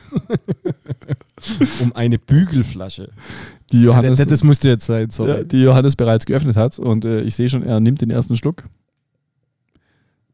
um 1.80 1.94
eine 1.94 2.18
Bügelflasche. 2.18 3.10
Die 3.72 3.82
Johannes, 3.82 4.18
ja, 4.18 4.24
das, 4.24 4.40
das 4.40 4.44
musste 4.44 4.68
jetzt 4.68 4.86
sein, 4.86 5.10
sorry. 5.10 5.46
Die 5.46 5.62
Johannes 5.62 5.94
bereits 5.94 6.24
geöffnet 6.24 6.56
hat. 6.56 6.78
Und 6.78 7.04
äh, 7.04 7.20
ich 7.22 7.34
sehe 7.34 7.48
schon, 7.50 7.62
er 7.62 7.80
nimmt 7.80 8.00
den 8.00 8.10
ersten 8.10 8.36
Schluck. 8.36 8.64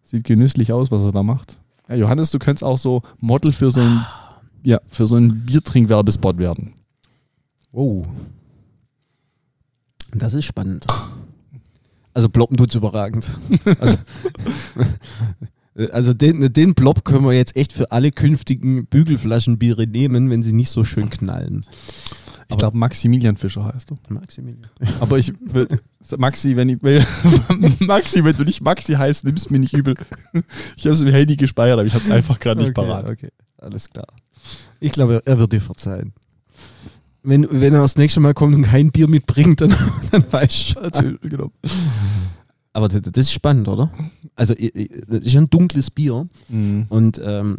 Sieht 0.02 0.24
genüsslich 0.24 0.72
aus, 0.72 0.90
was 0.90 1.02
er 1.02 1.12
da 1.12 1.22
macht. 1.22 1.58
Ja, 1.88 1.96
Johannes, 1.96 2.30
du 2.30 2.38
könntest 2.38 2.62
auch 2.62 2.78
so 2.78 3.02
Model 3.18 3.52
für 3.52 3.70
so 3.70 3.80
ein, 3.80 4.06
ja, 4.62 4.80
für 4.88 5.06
so 5.06 5.16
einen 5.16 5.44
Biertrinkwerbespot 5.44 6.38
werden. 6.38 6.74
Oh. 7.72 8.04
Das 10.12 10.34
ist 10.34 10.44
spannend. 10.44 10.86
Also 12.12 12.28
Ploppen 12.28 12.56
tut's 12.56 12.74
überragend. 12.74 13.28
Also, 15.74 15.90
also 15.90 16.12
den, 16.12 16.52
den 16.52 16.74
Blob 16.74 17.04
können 17.04 17.24
wir 17.24 17.32
jetzt 17.32 17.56
echt 17.56 17.72
für 17.72 17.90
alle 17.90 18.12
künftigen 18.12 18.86
Bügelflaschenbiere 18.86 19.88
nehmen, 19.88 20.30
wenn 20.30 20.44
sie 20.44 20.52
nicht 20.52 20.70
so 20.70 20.84
schön 20.84 21.10
knallen. 21.10 21.62
Ich 22.48 22.56
glaube, 22.56 22.76
Maximilian 22.76 23.36
Fischer 23.36 23.64
heißt 23.64 23.90
du. 23.90 23.98
Maximilian. 24.08 24.66
Aber 25.00 25.18
ich, 25.18 25.32
Maxi, 26.18 26.56
wenn, 26.56 26.68
ich, 26.68 26.78
wenn, 26.82 27.04
Maxi, 27.80 28.24
wenn 28.24 28.36
du 28.36 28.44
nicht 28.44 28.60
Maxi 28.62 28.92
heißt, 28.92 29.24
nimmst 29.24 29.48
du 29.48 29.52
mir 29.52 29.60
nicht 29.60 29.76
übel. 29.76 29.94
Ich 30.76 30.84
habe 30.84 30.94
es 30.94 31.00
im 31.00 31.08
Handy 31.08 31.36
gespeichert, 31.36 31.78
aber 31.78 31.86
ich 31.86 31.94
habe 31.94 32.04
es 32.04 32.10
einfach 32.10 32.38
gerade 32.38 32.60
nicht 32.60 32.76
okay, 32.76 32.86
parat. 32.86 33.10
Okay, 33.10 33.28
alles 33.58 33.90
klar. 33.90 34.06
Ich 34.80 34.92
glaube, 34.92 35.22
er 35.24 35.38
wird 35.38 35.52
dir 35.52 35.60
verzeihen. 35.60 36.12
Wenn, 37.22 37.48
wenn 37.50 37.72
er 37.72 37.80
das 37.80 37.96
nächste 37.96 38.20
Mal 38.20 38.34
kommt 38.34 38.54
und 38.54 38.62
kein 38.62 38.90
Bier 38.90 39.08
mitbringt, 39.08 39.62
dann, 39.62 39.74
dann 40.10 40.24
weißt 40.30 40.76
du. 40.76 41.18
Genau. 41.22 41.50
Aber 42.74 42.88
das, 42.88 43.00
das, 43.02 43.26
ist 43.26 43.32
spannend, 43.32 43.68
oder? 43.68 43.90
Also, 44.36 44.54
das 44.54 45.20
ist 45.20 45.36
ein 45.36 45.48
dunkles 45.48 45.90
Bier. 45.90 46.28
Mhm. 46.48 46.86
Und 46.90 47.20
ähm, 47.24 47.58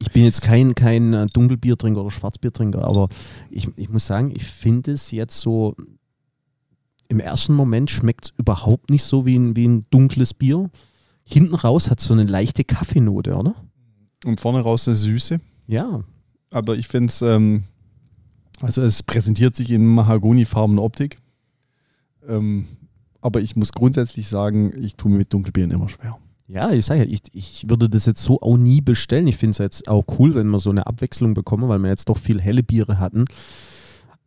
ich 0.00 0.10
bin 0.10 0.24
jetzt 0.24 0.42
kein, 0.42 0.74
kein 0.74 1.28
Dunkelbiertrinker 1.32 2.00
oder 2.00 2.10
Schwarzbiertrinker, 2.10 2.84
aber 2.84 3.08
ich, 3.50 3.68
ich 3.76 3.88
muss 3.88 4.06
sagen, 4.06 4.30
ich 4.34 4.44
finde 4.44 4.92
es 4.92 5.10
jetzt 5.10 5.40
so, 5.40 5.74
im 7.08 7.20
ersten 7.20 7.54
Moment 7.54 7.90
schmeckt 7.90 8.26
es 8.26 8.32
überhaupt 8.36 8.90
nicht 8.90 9.04
so 9.04 9.26
wie 9.26 9.38
ein, 9.38 9.56
wie 9.56 9.66
ein 9.66 9.84
dunkles 9.90 10.34
Bier. 10.34 10.70
Hinten 11.24 11.54
raus 11.54 11.90
hat 11.90 12.00
es 12.00 12.06
so 12.06 12.14
eine 12.14 12.24
leichte 12.24 12.64
Kaffeenote, 12.64 13.36
oder? 13.36 13.54
Und 14.24 14.40
vorne 14.40 14.60
raus 14.60 14.86
eine 14.86 14.96
Süße. 14.96 15.40
Ja. 15.66 16.04
Aber 16.50 16.76
ich 16.76 16.88
finde 16.88 17.10
es, 17.10 17.22
ähm, 17.22 17.64
also 18.60 18.82
es 18.82 19.02
präsentiert 19.02 19.56
sich 19.56 19.70
in 19.70 19.86
mahagonifarbener 19.86 20.82
Optik. 20.82 21.18
Ähm, 22.28 22.66
aber 23.20 23.40
ich 23.40 23.56
muss 23.56 23.72
grundsätzlich 23.72 24.28
sagen, 24.28 24.72
ich 24.80 24.96
tue 24.96 25.10
mir 25.10 25.18
mit 25.18 25.32
Dunkelbieren 25.32 25.70
immer 25.70 25.88
schwer. 25.88 26.18
Ja, 26.48 26.70
ich 26.70 26.86
sage 26.86 27.04
ja, 27.04 27.06
ich, 27.10 27.20
ich 27.32 27.64
würde 27.68 27.88
das 27.88 28.06
jetzt 28.06 28.22
so 28.22 28.40
auch 28.40 28.56
nie 28.56 28.80
bestellen. 28.80 29.26
Ich 29.26 29.36
finde 29.36 29.50
es 29.52 29.58
jetzt 29.58 29.88
auch 29.88 30.04
cool, 30.18 30.34
wenn 30.34 30.48
wir 30.48 30.58
so 30.60 30.70
eine 30.70 30.86
Abwechslung 30.86 31.34
bekommen, 31.34 31.68
weil 31.68 31.78
wir 31.80 31.88
jetzt 31.88 32.08
doch 32.08 32.18
viel 32.18 32.40
helle 32.40 32.62
Biere 32.62 33.00
hatten. 33.00 33.24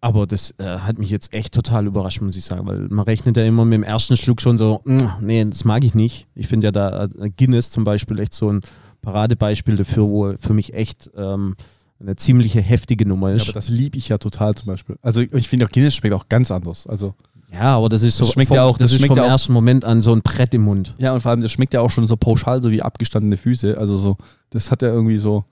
Aber 0.02 0.26
das 0.28 0.54
äh, 0.60 0.64
hat 0.80 0.98
mich 0.98 1.10
jetzt 1.10 1.34
echt 1.34 1.54
total 1.54 1.86
überrascht, 1.86 2.22
muss 2.22 2.38
ich 2.38 2.46
sagen, 2.46 2.66
weil 2.68 2.88
man 2.90 3.06
rechnet 3.06 3.36
ja 3.36 3.44
immer 3.44 3.66
mit 3.66 3.74
dem 3.76 3.84
ersten 3.84 4.16
Schluck 4.16 4.42
schon 4.42 4.58
so, 4.58 4.82
"Mm, 4.86 4.98
nee, 5.22 5.44
das 5.46 5.66
mag 5.66 5.84
ich 5.84 5.94
nicht. 5.94 6.28
Ich 6.36 6.48
finde 6.48 6.68
ja 6.68 6.72
da 6.72 7.06
äh, 7.06 7.30
Guinness 7.36 7.70
zum 7.70 7.84
Beispiel 7.84 8.18
echt 8.20 8.34
so 8.34 8.52
ein 8.52 8.62
Paradebeispiel 9.02 9.76
dafür, 9.76 10.04
wo 10.08 10.34
für 10.40 10.54
mich 10.54 10.74
echt 10.74 11.10
ähm, 11.18 11.56
eine 12.00 12.16
ziemliche 12.16 12.62
heftige 12.62 13.06
Nummer 13.06 13.30
Ja, 13.30 13.36
ist. 13.36 13.44
aber 13.44 13.54
das 13.54 13.68
liebe 13.70 13.98
ich 13.98 14.08
ja 14.10 14.18
total 14.18 14.56
zum 14.56 14.68
Beispiel. 14.68 14.98
Also 15.02 15.20
ich 15.22 15.50
finde 15.50 15.66
auch 15.66 15.70
Guinness 15.70 15.96
schmeckt 15.96 16.16
auch 16.16 16.30
ganz 16.30 16.50
anders. 16.50 16.88
Also 16.88 17.14
Ja, 17.52 17.78
aber 17.78 17.90
das 17.90 18.04
ist 18.04 18.18
so 18.18 18.26
Das 18.26 18.34
schmeckt 18.34 18.50
vom, 18.50 18.56
ja 18.58 18.64
auch- 18.64 18.78
das 18.78 18.92
das 18.92 18.98
schmeckt 18.98 19.08
vom 19.10 19.18
ja 19.18 19.24
auch- 19.26 19.30
ersten 19.30 19.54
Moment 19.54 19.84
an 19.86 20.02
so 20.02 20.14
ein 20.14 20.22
Brett 20.22 20.54
im 20.54 20.62
Mund. 20.64 20.96
ja 21.00 21.14
und 21.14 21.22
vor 21.22 21.32
allem 21.32 21.42
das 21.42 21.52
schmeckt 21.52 21.74
ja 21.74 21.82
auch 21.82 21.90
schon 21.90 22.08
so 22.08 22.16
pauschal, 22.16 22.62
so 22.62 22.70
wie 22.72 22.82
abgestandene 22.82 23.38
Füße. 23.38 23.78
Also 23.78 23.98
so, 23.98 24.18
das 24.52 24.70
hat 24.72 24.82
ja 24.82 24.90
irgendwie 24.90 25.18
so 25.18 25.46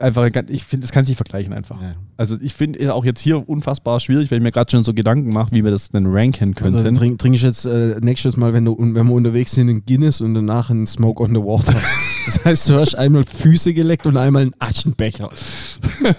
einfach, 0.00 0.30
ganz- 0.30 0.50
ich 0.50 0.64
finde, 0.64 0.84
das 0.86 0.92
kann 0.92 1.04
sich 1.04 1.10
nicht 1.12 1.16
vergleichen 1.16 1.52
einfach. 1.52 1.78
Also 2.16 2.36
ich 2.40 2.54
finde 2.54 2.94
auch 2.94 3.04
jetzt 3.04 3.20
hier 3.20 3.48
unfassbar 3.48 3.98
schwierig, 4.00 4.30
weil 4.30 4.38
ich 4.38 4.42
mir 4.42 4.52
gerade 4.52 4.70
schon 4.70 4.84
so 4.84 4.94
Gedanken 4.94 5.30
mache, 5.30 5.52
wie 5.52 5.64
wir 5.64 5.70
das 5.70 5.88
denn 5.88 6.06
ranken 6.06 6.54
Also, 6.60 6.70
könnten. 6.78 6.94
trink, 6.94 7.18
trink 7.18 7.34
ich 7.34 7.42
jetzt 7.42 7.64
äh, 7.66 7.96
nächstes 8.00 8.36
Mal, 8.36 8.52
wenn, 8.52 8.64
du, 8.64 8.76
wenn 8.78 9.06
wir 9.06 9.12
unterwegs 9.14 9.52
sind, 9.52 9.68
einen 9.70 9.84
Guinness 9.84 10.20
und 10.20 10.34
danach 10.34 10.70
einen 10.70 10.86
Smoke 10.86 11.22
on 11.22 11.34
the 11.34 11.40
Water. 11.40 11.74
Das 12.24 12.44
heißt, 12.44 12.68
du 12.68 12.74
hast 12.76 12.94
einmal 12.94 13.24
Füße 13.24 13.74
geleckt 13.74 14.06
und 14.06 14.16
einmal 14.16 14.42
einen 14.42 14.52
Aschenbecher. 14.60 15.28
so 16.00 16.12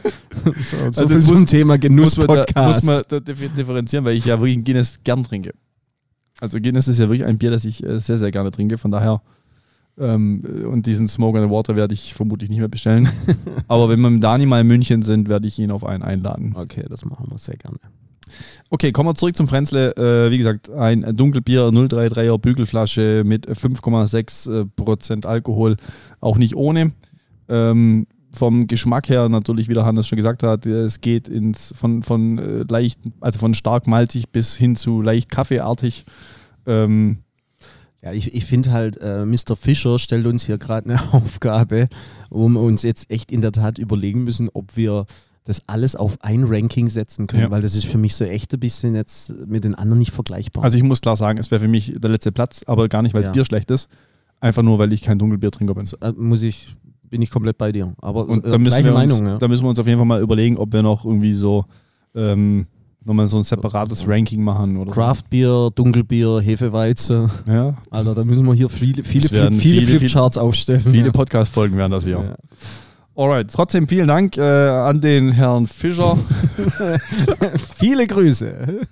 so 0.62 0.78
Also 0.84 1.08
viel 1.08 1.16
das 1.20 1.26
zum 1.26 1.40
muss- 1.40 1.50
Thema 1.50 1.78
muss 1.78 2.18
man, 2.18 2.28
da, 2.28 2.36
muss 2.36 2.82
Genuss-Podcast. 2.82 2.84
man 2.84 3.24
differenzieren, 3.56 4.04
weil 4.04 4.18
ich 4.18 4.26
ja 4.26 4.38
wirklich 4.38 4.58
ein 4.58 4.66
Guinness 4.66 5.00
gern 5.06 5.24
trinke. 5.24 5.54
Also 6.42 6.60
Guinness 6.60 6.90
ist 6.90 7.00
ja 7.00 7.06
wirklich 7.08 7.24
ein 7.26 7.38
Bier, 7.38 7.52
das 7.52 7.64
ich 7.64 7.82
äh, 7.86 8.00
sehr, 8.02 8.18
sehr 8.18 8.32
gerne 8.32 8.52
trinke. 8.52 8.78
Von 8.78 8.92
daher 8.92 9.22
ähm, 10.00 10.42
äh, 10.46 10.66
und 10.66 10.86
diesen 10.86 11.08
Smoke 11.08 11.42
the 11.42 11.50
Water 11.50 11.76
werde 11.76 11.94
ich 11.94 12.14
vermutlich 12.14 12.50
nicht 12.50 12.60
mehr 12.60 12.68
bestellen. 12.68 13.08
Aber 13.68 13.90
wenn 13.90 14.00
wir 14.02 14.10
mit 14.10 14.24
Dani 14.24 14.46
mal 14.46 14.62
in 14.62 14.68
München 14.68 15.02
sind, 15.02 15.30
werde 15.30 15.48
ich 15.48 15.60
ihn 15.60 15.72
auf 15.72 15.86
einen 15.86 16.04
einladen. 16.04 16.54
Okay, 16.56 16.86
das 16.90 17.06
machen 17.06 17.28
wir 17.30 17.38
sehr 17.38 17.56
gerne. 17.56 17.78
Okay, 18.70 18.92
kommen 18.92 19.10
wir 19.10 19.16
zurück 19.16 19.36
zum 19.36 19.48
Frenzle. 19.48 19.96
Äh, 19.96 20.32
wie 20.32 20.38
gesagt, 20.38 20.72
ein 20.72 21.16
Dunkelbier 21.16 21.68
033er 21.68 22.38
Bügelflasche 22.40 23.24
mit 23.26 23.48
5,6 23.48 24.62
äh, 24.62 24.66
Prozent 24.66 25.26
Alkohol, 25.26 25.78
auch 26.20 26.38
nicht 26.38 26.56
ohne. 26.56 26.94
Ähm, 27.50 28.08
vom 28.32 28.66
Geschmack 28.66 29.10
her 29.10 29.30
natürlich, 29.30 29.70
wie 29.70 29.76
der 29.76 29.86
Hannes 29.86 30.08
schon 30.08 30.16
gesagt 30.16 30.42
hat, 30.42 30.66
äh, 30.66 30.82
es 30.82 31.02
geht 31.02 31.28
ins 31.28 31.74
von, 31.78 32.02
von 32.02 32.40
äh, 32.40 32.66
leicht, 32.68 33.00
also 33.22 33.40
von 33.40 33.54
stark 33.54 33.86
malzig 33.86 34.30
bis 34.30 34.56
hin 34.56 34.76
zu 34.76 35.02
leicht 35.02 35.30
kaffeeartig. 35.30 36.06
Ähm, 36.66 37.20
Ja, 38.04 38.12
ich, 38.12 38.34
ich 38.34 38.44
finde 38.46 38.72
halt, 38.72 38.98
äh, 39.02 39.26
Mr. 39.26 39.56
Fischer 39.56 39.98
stellt 39.98 40.26
uns 40.26 40.46
hier 40.46 40.58
gerade 40.58 40.90
eine 40.90 41.02
Aufgabe, 41.14 41.88
wo 42.30 42.48
wir 42.50 42.60
uns 42.60 42.84
jetzt 42.84 43.10
echt 43.10 43.32
in 43.32 43.42
der 43.42 43.52
Tat 43.54 43.78
überlegen 43.78 44.24
müssen, 44.26 44.50
ob 44.54 44.76
wir 44.76 45.06
das 45.46 45.62
alles 45.68 45.96
auf 45.96 46.18
ein 46.22 46.44
Ranking 46.46 46.90
setzen 46.90 47.28
können, 47.28 47.44
Ja. 47.44 47.52
weil 47.52 47.62
das 47.62 47.76
ist 47.76 47.86
für 47.86 47.98
mich 47.98 48.16
so 48.16 48.24
echt 48.26 48.54
ein 48.54 48.60
bisschen 48.60 48.96
jetzt 48.96 49.34
mit 49.46 49.64
den 49.66 49.76
anderen 49.76 50.00
nicht 50.00 50.12
vergleichbar. 50.12 50.64
also 50.64 50.78
ich 50.78 50.84
muss 50.84 51.02
klar 51.02 51.18
sagen, 51.18 51.38
es 51.40 51.50
wäre 51.52 51.60
für 51.62 51.68
mich 51.68 51.94
der 51.98 52.10
letzte 52.10 52.32
Platz, 52.32 52.62
aber 52.66 52.88
gar 52.90 53.02
nicht, 53.02 53.14
weil 53.14 53.22
das 53.24 53.28
Ja. 53.30 53.34
Bier 53.34 53.46
schlecht 53.46 53.70
ist. 53.72 53.90
Einfach 54.40 54.64
nur, 54.64 54.80
weil 54.80 54.92
ich 54.94 55.02
kein 55.02 55.18
Dunkelbiertrinker 55.20 55.74
bin. 55.74 55.84
So, 55.86 55.98
äh, 56.02 56.12
muss 56.14 56.44
ich, 56.44 56.76
bin 57.10 57.22
ich 57.22 57.30
komplett 57.30 57.58
bei 57.58 57.72
dir. 57.72 57.94
Aber 58.02 58.28
Und 58.28 58.46
äh, 58.46 58.50
da 58.52 58.58
müssen, 58.58 58.84
wir 58.84 58.96
uns, 58.96 59.12
Meinung, 59.12 59.28
ja. 59.28 59.38
da 59.38 59.48
müssen 59.48 59.64
wir 59.64 59.70
uns 59.70 59.80
auf 59.80 59.88
jeden 59.88 59.98
Fall 60.00 60.06
mal 60.08 60.22
überlegen, 60.22 60.58
ob 60.58 60.72
wir 60.74 60.82
noch 60.84 61.06
irgendwie 61.06 61.34
so 61.34 61.66
ähm, 62.16 62.68
nochmal 63.06 63.28
so 63.30 63.38
ein 63.38 63.44
separates 63.44 64.08
Ranking 64.08 64.44
machen 64.44 64.78
oder 64.78 64.92
Craftbier, 64.92 65.70
Dunkelbier, 65.74 66.40
Hefeweizen. 66.42 67.28
so. 67.28 67.52
Ja, 67.52 67.78
Alter, 67.92 68.16
da 68.16 68.24
müssen 68.24 68.46
wir 68.46 68.54
hier 68.54 68.70
viele, 68.70 69.04
viele, 69.04 69.28
viele, 69.28 69.52
viele 69.52 69.82
viele, 69.82 70.00
Flipcharts 70.00 70.38
aufstellen. 70.38 70.82
viele 70.82 71.08
ja. 71.08 71.12
Podcast-Folgen 71.12 71.78
werden 71.78 71.92
das 71.92 72.06
hier. 72.06 72.14
Ja. 72.14 72.36
Alright, 73.16 73.52
trotzdem 73.54 73.88
vielen 73.88 74.08
Dank 74.08 74.38
äh, 74.38 74.42
an 74.42 75.00
den 75.00 75.30
Herrn 75.30 75.68
Fischer. 75.68 76.18
viele 77.78 78.08
Grüße. 78.08 78.86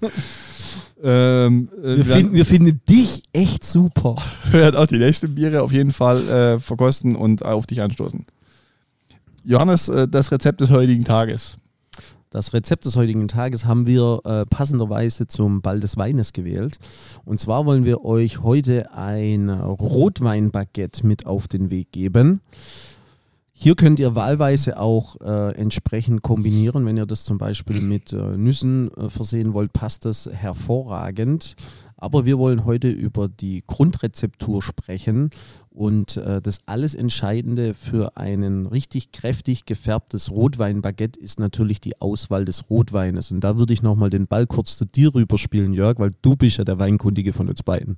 ähm, 1.04 1.70
äh, 1.78 1.84
Wir 1.84 1.98
wir 1.98 2.06
finden, 2.06 2.34
wir 2.36 2.46
finden 2.46 2.82
dich 2.88 3.24
echt 3.34 3.64
super. 3.64 4.16
werden 4.52 4.76
auch 4.76 4.86
die 4.86 5.00
nächsten 5.00 5.34
Biere 5.34 5.64
auf 5.64 5.72
jeden 5.72 5.92
Fall 5.92 6.28
äh, 6.30 6.60
verkosten 6.60 7.16
und 7.16 7.44
auf 7.44 7.66
dich 7.66 7.82
anstoßen. 7.82 8.26
Johannes, 9.44 9.90
äh, 9.90 10.08
das 10.08 10.32
Rezept 10.32 10.62
des 10.62 10.70
heutigen 10.70 11.04
Tages. 11.04 11.58
Das 12.32 12.54
Rezept 12.54 12.86
des 12.86 12.96
heutigen 12.96 13.28
Tages 13.28 13.66
haben 13.66 13.86
wir 13.86 14.22
äh, 14.24 14.46
passenderweise 14.46 15.28
zum 15.28 15.62
Ball 15.62 15.82
des 15.82 15.98
Weines 15.98 16.32
gewählt. 16.32 16.80
Und 17.26 17.42
zwar 17.42 17.66
wollen 17.66 17.84
wir 17.84 18.06
euch 18.06 18.42
heute 18.42 18.94
ein 18.94 19.50
Rotweinbaguette 19.50 21.06
mit 21.06 21.26
auf 21.26 21.50
den 21.50 21.72
Weg 21.72 21.92
geben. 21.92 22.40
Hier 23.52 23.76
könnt 23.76 24.00
ihr 24.00 24.16
wahlweise 24.16 24.80
auch 24.80 25.20
äh, 25.20 25.56
entsprechend 25.56 26.22
kombinieren. 26.22 26.86
Wenn 26.86 26.96
ihr 26.96 27.06
das 27.06 27.26
zum 27.26 27.38
Beispiel 27.38 27.82
mit 27.82 28.14
äh, 28.14 28.38
Nüssen 28.38 28.92
äh, 28.96 29.10
versehen 29.10 29.54
wollt, 29.54 29.74
passt 29.74 30.06
das 30.06 30.30
hervorragend. 30.32 31.58
Aber 32.02 32.26
wir 32.26 32.40
wollen 32.40 32.66
heute 32.66 32.90
über 32.90 33.30
die 33.30 33.64
Grundrezeptur 33.66 34.64
sprechen 34.64 35.30
und 35.70 36.18
äh, 36.18 36.42
das 36.42 36.58
alles 36.66 36.96
Entscheidende 36.96 37.76
für 37.76 38.18
ein 38.18 38.66
richtig 38.66 39.12
kräftig 39.12 39.66
gefärbtes 39.66 40.32
Rotweinbaguette 40.32 41.20
ist 41.20 41.40
natürlich 41.40 41.80
die 41.80 42.02
Auswahl 42.02 42.44
des 42.44 42.72
Rotweines. 42.72 43.32
Und 43.32 43.42
da 43.42 43.56
würde 43.56 43.74
ich 43.74 43.84
nochmal 43.84 44.10
den 44.10 44.26
Ball 44.26 44.48
kurz 44.48 44.78
zu 44.80 44.86
dir 44.86 45.14
rüberspielen, 45.14 45.74
Jörg, 45.74 46.00
weil 46.00 46.12
du 46.24 46.36
bist 46.36 46.58
ja 46.58 46.64
der 46.64 46.80
Weinkundige 46.80 47.34
von 47.34 47.48
uns 47.48 47.62
beiden. 47.62 47.98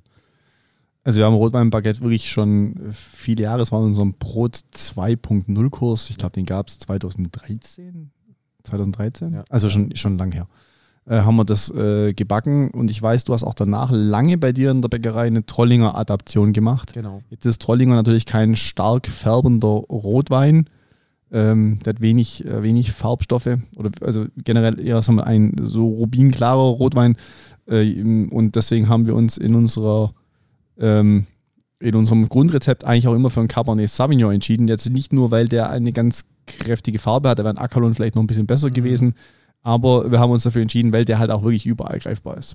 Also 1.02 1.20
wir 1.20 1.24
haben 1.24 1.34
Rotweinbaguette 1.34 2.02
wirklich 2.02 2.30
schon 2.30 2.74
viele 2.92 3.44
Jahre. 3.44 3.62
Es 3.62 3.72
war 3.72 3.80
in 3.80 3.86
unserem 3.86 4.12
Brot 4.12 4.60
2.0 4.74 5.70
Kurs. 5.70 6.10
Ich 6.10 6.18
glaube, 6.18 6.32
den 6.32 6.44
gab 6.44 6.68
es 6.68 6.78
2013. 6.78 8.10
2013? 8.64 9.32
Ja. 9.32 9.44
Also 9.48 9.70
schon, 9.70 9.96
schon 9.96 10.18
lang 10.18 10.32
her. 10.32 10.46
Äh, 11.06 11.20
haben 11.20 11.36
wir 11.36 11.44
das 11.44 11.70
äh, 11.70 12.14
gebacken 12.14 12.70
und 12.70 12.90
ich 12.90 13.00
weiß, 13.02 13.24
du 13.24 13.34
hast 13.34 13.44
auch 13.44 13.52
danach 13.54 13.90
lange 13.92 14.38
bei 14.38 14.52
dir 14.52 14.70
in 14.70 14.80
der 14.80 14.88
Bäckerei 14.88 15.26
eine 15.26 15.44
Trollinger 15.44 15.96
Adaption 15.96 16.54
gemacht. 16.54 16.94
Genau. 16.94 17.20
Jetzt 17.28 17.44
ist 17.44 17.60
Trollinger 17.60 17.94
natürlich 17.94 18.24
kein 18.24 18.56
stark 18.56 19.06
färbender 19.06 19.68
Rotwein. 19.68 20.66
Ähm, 21.30 21.78
der 21.84 21.94
hat 21.94 22.00
wenig, 22.00 22.46
äh, 22.46 22.62
wenig 22.62 22.92
Farbstoffe 22.92 23.58
oder 23.76 23.90
also 24.00 24.26
generell 24.36 24.80
eher 24.80 25.02
sagen 25.02 25.18
wir, 25.18 25.26
ein 25.26 25.54
so 25.60 25.86
rubinklarer 25.88 26.70
Rotwein. 26.70 27.16
Äh, 27.66 28.00
und 28.30 28.56
deswegen 28.56 28.88
haben 28.88 29.04
wir 29.04 29.14
uns 29.14 29.36
in 29.36 29.54
unserer 29.54 30.12
ähm, 30.78 31.26
in 31.80 31.96
unserem 31.96 32.30
Grundrezept 32.30 32.84
eigentlich 32.84 33.08
auch 33.08 33.14
immer 33.14 33.28
für 33.28 33.40
einen 33.40 33.48
Cabernet 33.48 33.90
Sauvignon 33.90 34.32
entschieden. 34.32 34.68
Jetzt 34.68 34.88
nicht 34.88 35.12
nur, 35.12 35.30
weil 35.30 35.48
der 35.48 35.68
eine 35.68 35.92
ganz 35.92 36.24
kräftige 36.46 36.98
Farbe 36.98 37.28
hat, 37.28 37.38
da 37.38 37.44
wäre 37.44 37.54
ein 37.54 37.58
Ackerlohn 37.58 37.94
vielleicht 37.94 38.14
noch 38.14 38.22
ein 38.22 38.26
bisschen 38.26 38.46
besser 38.46 38.68
Mhm. 38.68 38.74
gewesen, 38.74 39.14
aber 39.64 40.12
wir 40.12 40.20
haben 40.20 40.30
uns 40.30 40.44
dafür 40.44 40.62
entschieden, 40.62 40.92
weil 40.92 41.04
der 41.04 41.18
halt 41.18 41.32
auch 41.32 41.42
wirklich 41.42 41.66
überall 41.66 41.98
greifbar 41.98 42.36
ist. 42.36 42.54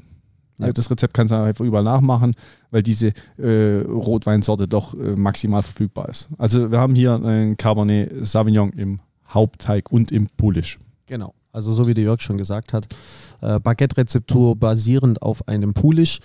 Also 0.59 0.73
das 0.73 0.91
Rezept 0.91 1.13
kannst 1.13 1.33
du 1.33 1.37
einfach 1.37 1.65
überall 1.65 1.83
nachmachen, 1.83 2.35
weil 2.69 2.83
diese 2.83 3.13
äh, 3.37 3.81
Rotweinsorte 3.87 4.67
doch 4.67 4.93
äh, 4.93 5.15
maximal 5.15 5.63
verfügbar 5.63 6.09
ist. 6.09 6.29
Also 6.37 6.71
wir 6.71 6.79
haben 6.79 6.95
hier 6.95 7.15
einen 7.15 7.57
Cabernet 7.57 8.27
Sauvignon 8.27 8.71
im 8.73 8.99
Hauptteig 9.29 9.91
und 9.91 10.11
im 10.11 10.27
Pulisch. 10.27 10.79
Genau. 11.05 11.33
Also 11.51 11.71
so 11.71 11.87
wie 11.87 11.93
der 11.93 12.03
Jörg 12.03 12.21
schon 12.21 12.37
gesagt 12.37 12.73
hat, 12.73 12.87
äh, 13.41 13.59
Baguette-Rezeptur 13.59 14.55
basierend 14.55 15.21
auf 15.21 15.47
einem 15.47 15.73
Pulisch. 15.73 16.19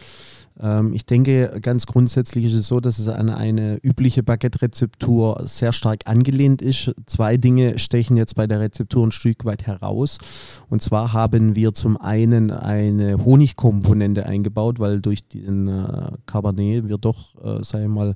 Ähm, 0.60 0.92
ich 0.92 1.04
denke, 1.06 1.58
ganz 1.60 1.86
grundsätzlich 1.86 2.44
ist 2.44 2.54
es 2.54 2.66
so, 2.66 2.80
dass 2.80 2.98
es 2.98 3.08
an 3.08 3.30
eine 3.30 3.78
übliche 3.82 4.22
Baguette-Rezeptur 4.22 5.42
sehr 5.44 5.72
stark 5.72 6.00
angelehnt 6.06 6.62
ist. 6.62 6.94
Zwei 7.06 7.36
Dinge 7.36 7.78
stechen 7.78 8.16
jetzt 8.16 8.34
bei 8.34 8.46
der 8.46 8.60
Rezeptur 8.60 9.06
ein 9.06 9.12
Stück 9.12 9.44
weit 9.44 9.66
heraus. 9.66 10.18
Und 10.68 10.82
zwar 10.82 11.12
haben 11.12 11.56
wir 11.56 11.72
zum 11.74 11.96
einen 11.96 12.50
eine 12.50 13.24
Honigkomponente 13.24 14.26
eingebaut, 14.26 14.78
weil 14.78 15.00
durch 15.00 15.26
den 15.26 15.68
äh, 15.68 16.12
Cabernet 16.26 16.88
wir 16.88 16.98
doch, 16.98 17.34
äh, 17.42 17.64
sagen 17.64 17.84
wir 17.84 17.88
mal, 17.88 18.14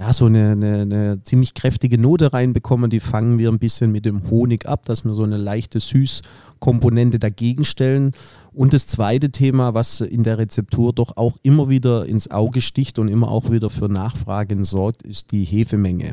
ja, 0.00 0.14
so 0.14 0.24
eine, 0.24 0.52
eine, 0.52 0.80
eine 0.80 1.22
ziemlich 1.24 1.52
kräftige 1.52 1.98
Note 1.98 2.32
reinbekommen. 2.32 2.88
Die 2.88 3.00
fangen 3.00 3.38
wir 3.38 3.50
ein 3.50 3.58
bisschen 3.58 3.92
mit 3.92 4.06
dem 4.06 4.30
Honig 4.30 4.66
ab, 4.66 4.86
dass 4.86 5.04
wir 5.04 5.12
so 5.12 5.24
eine 5.24 5.36
leichte 5.36 5.78
Süßkomponente 5.78 7.18
dagegen 7.18 7.64
stellen. 7.64 8.12
Und 8.52 8.72
das 8.72 8.86
zweite 8.86 9.28
Thema, 9.30 9.74
was 9.74 10.00
in 10.00 10.22
der 10.22 10.38
Rezeptur 10.38 10.94
doch 10.94 11.18
auch 11.18 11.36
immer 11.42 11.68
wieder 11.68 12.06
ins 12.06 12.30
Auge 12.30 12.62
sticht 12.62 12.98
und 12.98 13.08
immer 13.08 13.30
auch 13.30 13.50
wieder 13.50 13.68
für 13.68 13.90
Nachfragen 13.90 14.64
sorgt, 14.64 15.02
ist 15.02 15.32
die 15.32 15.44
Hefemenge. 15.44 16.12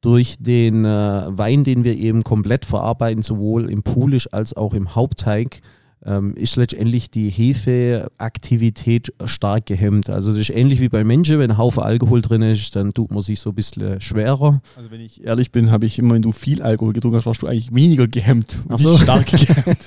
Durch 0.00 0.36
den 0.40 0.86
äh, 0.86 0.88
Wein, 0.88 1.62
den 1.62 1.84
wir 1.84 1.98
eben 1.98 2.24
komplett 2.24 2.64
verarbeiten, 2.64 3.22
sowohl 3.22 3.70
im 3.70 3.82
Pulisch 3.82 4.32
als 4.32 4.56
auch 4.56 4.72
im 4.72 4.94
Hauptteig, 4.94 5.60
ähm, 6.04 6.34
ist 6.34 6.56
letztendlich 6.56 7.10
die 7.10 7.28
Hefeaktivität 7.30 9.12
stark 9.24 9.66
gehemmt. 9.66 10.08
Also 10.08 10.30
das 10.30 10.40
ist 10.40 10.50
ähnlich 10.50 10.80
wie 10.80 10.88
bei 10.88 11.04
Menschen, 11.04 11.38
wenn 11.38 11.50
ein 11.50 11.58
Haufen 11.58 11.82
Alkohol 11.82 12.22
drin 12.22 12.42
ist, 12.42 12.74
dann 12.76 12.94
tut 12.94 13.10
man 13.10 13.22
sich 13.22 13.40
so 13.40 13.50
ein 13.50 13.54
bisschen 13.54 14.00
schwerer. 14.00 14.62
Also 14.76 14.90
wenn 14.90 15.00
ich 15.00 15.24
ehrlich 15.24 15.52
bin, 15.52 15.70
habe 15.70 15.86
ich 15.86 15.98
immer, 15.98 16.14
wenn 16.14 16.22
du 16.22 16.32
viel 16.32 16.62
Alkohol 16.62 16.92
getrunken 16.92 17.18
hast, 17.18 17.26
warst 17.26 17.42
du 17.42 17.46
eigentlich 17.46 17.74
weniger 17.74 18.08
gehemmt. 18.08 18.58
Ach 18.68 18.78
so. 18.78 18.92
Nicht 18.92 19.02
stark 19.02 19.26
gehemmt. 19.26 19.78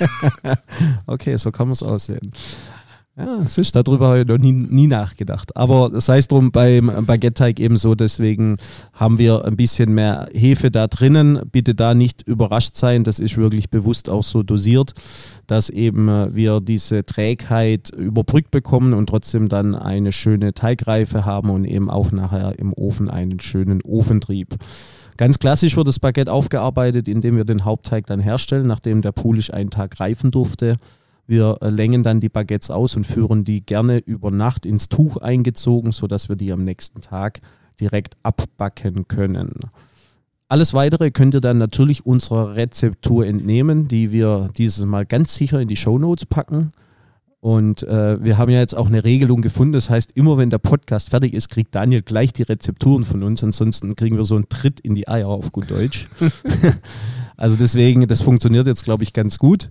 Okay, 1.05 1.35
so 1.37 1.51
kann 1.51 1.67
man 1.67 1.73
es 1.73 1.83
aussehen. 1.83 2.31
Ja, 3.15 3.41
es 3.45 3.59
ist, 3.59 3.75
darüber 3.75 4.07
habe 4.07 4.21
ich 4.21 4.27
noch 4.27 4.39
nie, 4.39 4.53
nie 4.53 4.87
nachgedacht. 4.87 5.55
Aber 5.55 5.91
das 5.91 6.09
heißt 6.09 6.31
drum 6.31 6.51
beim 6.51 6.87
Baguette-Teig 7.05 7.59
eben 7.59 7.77
so, 7.77 7.93
deswegen 7.93 8.57
haben 8.91 9.19
wir 9.19 9.45
ein 9.45 9.55
bisschen 9.55 9.93
mehr 9.93 10.29
Hefe 10.33 10.71
da 10.71 10.87
drinnen. 10.87 11.39
Bitte 11.51 11.75
da 11.75 11.93
nicht 11.93 12.23
überrascht 12.23 12.75
sein, 12.75 13.03
das 13.03 13.19
ist 13.19 13.37
wirklich 13.37 13.69
bewusst 13.69 14.09
auch 14.09 14.23
so 14.23 14.41
dosiert, 14.41 14.93
dass 15.45 15.69
eben 15.69 16.09
äh, 16.09 16.33
wir 16.33 16.59
diese 16.59 17.03
Trägheit 17.03 17.91
überbrückt 17.91 18.49
bekommen 18.49 18.93
und 18.93 19.07
trotzdem 19.07 19.47
dann 19.47 19.75
eine 19.75 20.11
schöne 20.11 20.55
Teigreife 20.55 21.23
haben 21.23 21.51
und 21.51 21.65
eben 21.65 21.91
auch 21.91 22.11
nachher 22.11 22.57
im 22.57 22.73
Ofen 22.73 23.11
einen 23.11 23.39
schönen 23.39 23.83
Ofentrieb. 23.83 24.55
Ganz 25.17 25.37
klassisch 25.37 25.77
wird 25.77 25.87
das 25.87 25.99
Baguette 25.99 26.31
aufgearbeitet, 26.31 27.07
indem 27.07 27.37
wir 27.37 27.45
den 27.45 27.63
Hauptteig 27.63 28.07
dann 28.07 28.19
herstellen, 28.19 28.65
nachdem 28.65 29.03
der 29.03 29.11
Pulisch 29.11 29.53
einen 29.53 29.69
Tag 29.69 29.99
reifen 29.99 30.31
durfte. 30.31 30.73
Wir 31.25 31.57
äh, 31.61 31.69
längen 31.69 32.03
dann 32.03 32.19
die 32.19 32.29
Baguettes 32.29 32.69
aus 32.69 32.95
und 32.95 33.05
führen 33.05 33.43
die 33.43 33.65
gerne 33.65 33.99
über 33.99 34.31
Nacht 34.31 34.65
ins 34.65 34.89
Tuch 34.89 35.17
eingezogen, 35.17 35.91
sodass 35.91 36.29
wir 36.29 36.35
die 36.35 36.51
am 36.51 36.63
nächsten 36.63 37.01
Tag 37.01 37.39
direkt 37.79 38.17
abbacken 38.23 39.07
können. 39.07 39.51
Alles 40.49 40.73
weitere 40.73 41.11
könnt 41.11 41.33
ihr 41.33 41.41
dann 41.41 41.57
natürlich 41.57 42.05
unserer 42.05 42.55
Rezeptur 42.55 43.25
entnehmen, 43.25 43.87
die 43.87 44.11
wir 44.11 44.49
dieses 44.55 44.85
Mal 44.85 45.05
ganz 45.05 45.33
sicher 45.33 45.59
in 45.59 45.67
die 45.67 45.75
Show 45.75 45.97
Notes 45.97 46.25
packen. 46.25 46.73
Und 47.39 47.83
äh, 47.83 48.23
wir 48.23 48.37
haben 48.37 48.51
ja 48.51 48.59
jetzt 48.59 48.75
auch 48.75 48.87
eine 48.87 49.03
Regelung 49.03 49.41
gefunden. 49.41 49.73
Das 49.73 49.89
heißt, 49.89 50.11
immer 50.11 50.37
wenn 50.37 50.49
der 50.49 50.59
Podcast 50.59 51.09
fertig 51.09 51.33
ist, 51.33 51.49
kriegt 51.49 51.75
Daniel 51.75 52.01
gleich 52.01 52.31
die 52.31 52.43
Rezepturen 52.43 53.03
von 53.03 53.23
uns. 53.23 53.43
Ansonsten 53.43 53.95
kriegen 53.95 54.15
wir 54.15 54.23
so 54.23 54.35
einen 54.35 54.47
Tritt 54.47 54.79
in 54.79 54.95
die 54.95 55.07
Eier 55.07 55.27
auf 55.27 55.51
gut 55.51 55.69
Deutsch. 55.71 56.07
also 57.35 57.57
deswegen, 57.57 58.07
das 58.07 58.21
funktioniert 58.21 58.67
jetzt, 58.67 58.85
glaube 58.85 59.03
ich, 59.03 59.11
ganz 59.11 59.39
gut. 59.39 59.69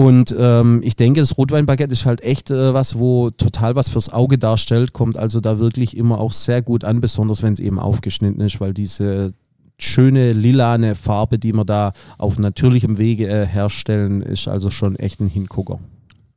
Und 0.00 0.34
ähm, 0.38 0.80
ich 0.82 0.96
denke, 0.96 1.20
das 1.20 1.36
Rotweinbaguette 1.36 1.92
ist 1.92 2.06
halt 2.06 2.22
echt 2.22 2.50
äh, 2.50 2.72
was, 2.72 2.98
wo 2.98 3.28
total 3.28 3.76
was 3.76 3.90
fürs 3.90 4.10
Auge 4.10 4.38
darstellt, 4.38 4.94
kommt 4.94 5.18
also 5.18 5.40
da 5.40 5.58
wirklich 5.58 5.94
immer 5.94 6.18
auch 6.18 6.32
sehr 6.32 6.62
gut 6.62 6.84
an, 6.84 7.02
besonders 7.02 7.42
wenn 7.42 7.52
es 7.52 7.60
eben 7.60 7.78
aufgeschnitten 7.78 8.40
ist, 8.40 8.62
weil 8.62 8.72
diese 8.72 9.34
schöne 9.78 10.32
lilane 10.32 10.94
Farbe, 10.94 11.38
die 11.38 11.52
wir 11.52 11.66
da 11.66 11.92
auf 12.16 12.38
natürlichem 12.38 12.96
Wege 12.96 13.28
äh, 13.28 13.46
herstellen, 13.46 14.22
ist 14.22 14.48
also 14.48 14.70
schon 14.70 14.96
echt 14.96 15.20
ein 15.20 15.28
Hingucker. 15.28 15.80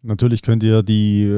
Natürlich 0.06 0.42
könnt 0.42 0.64
ihr 0.64 0.84
die 0.84 1.32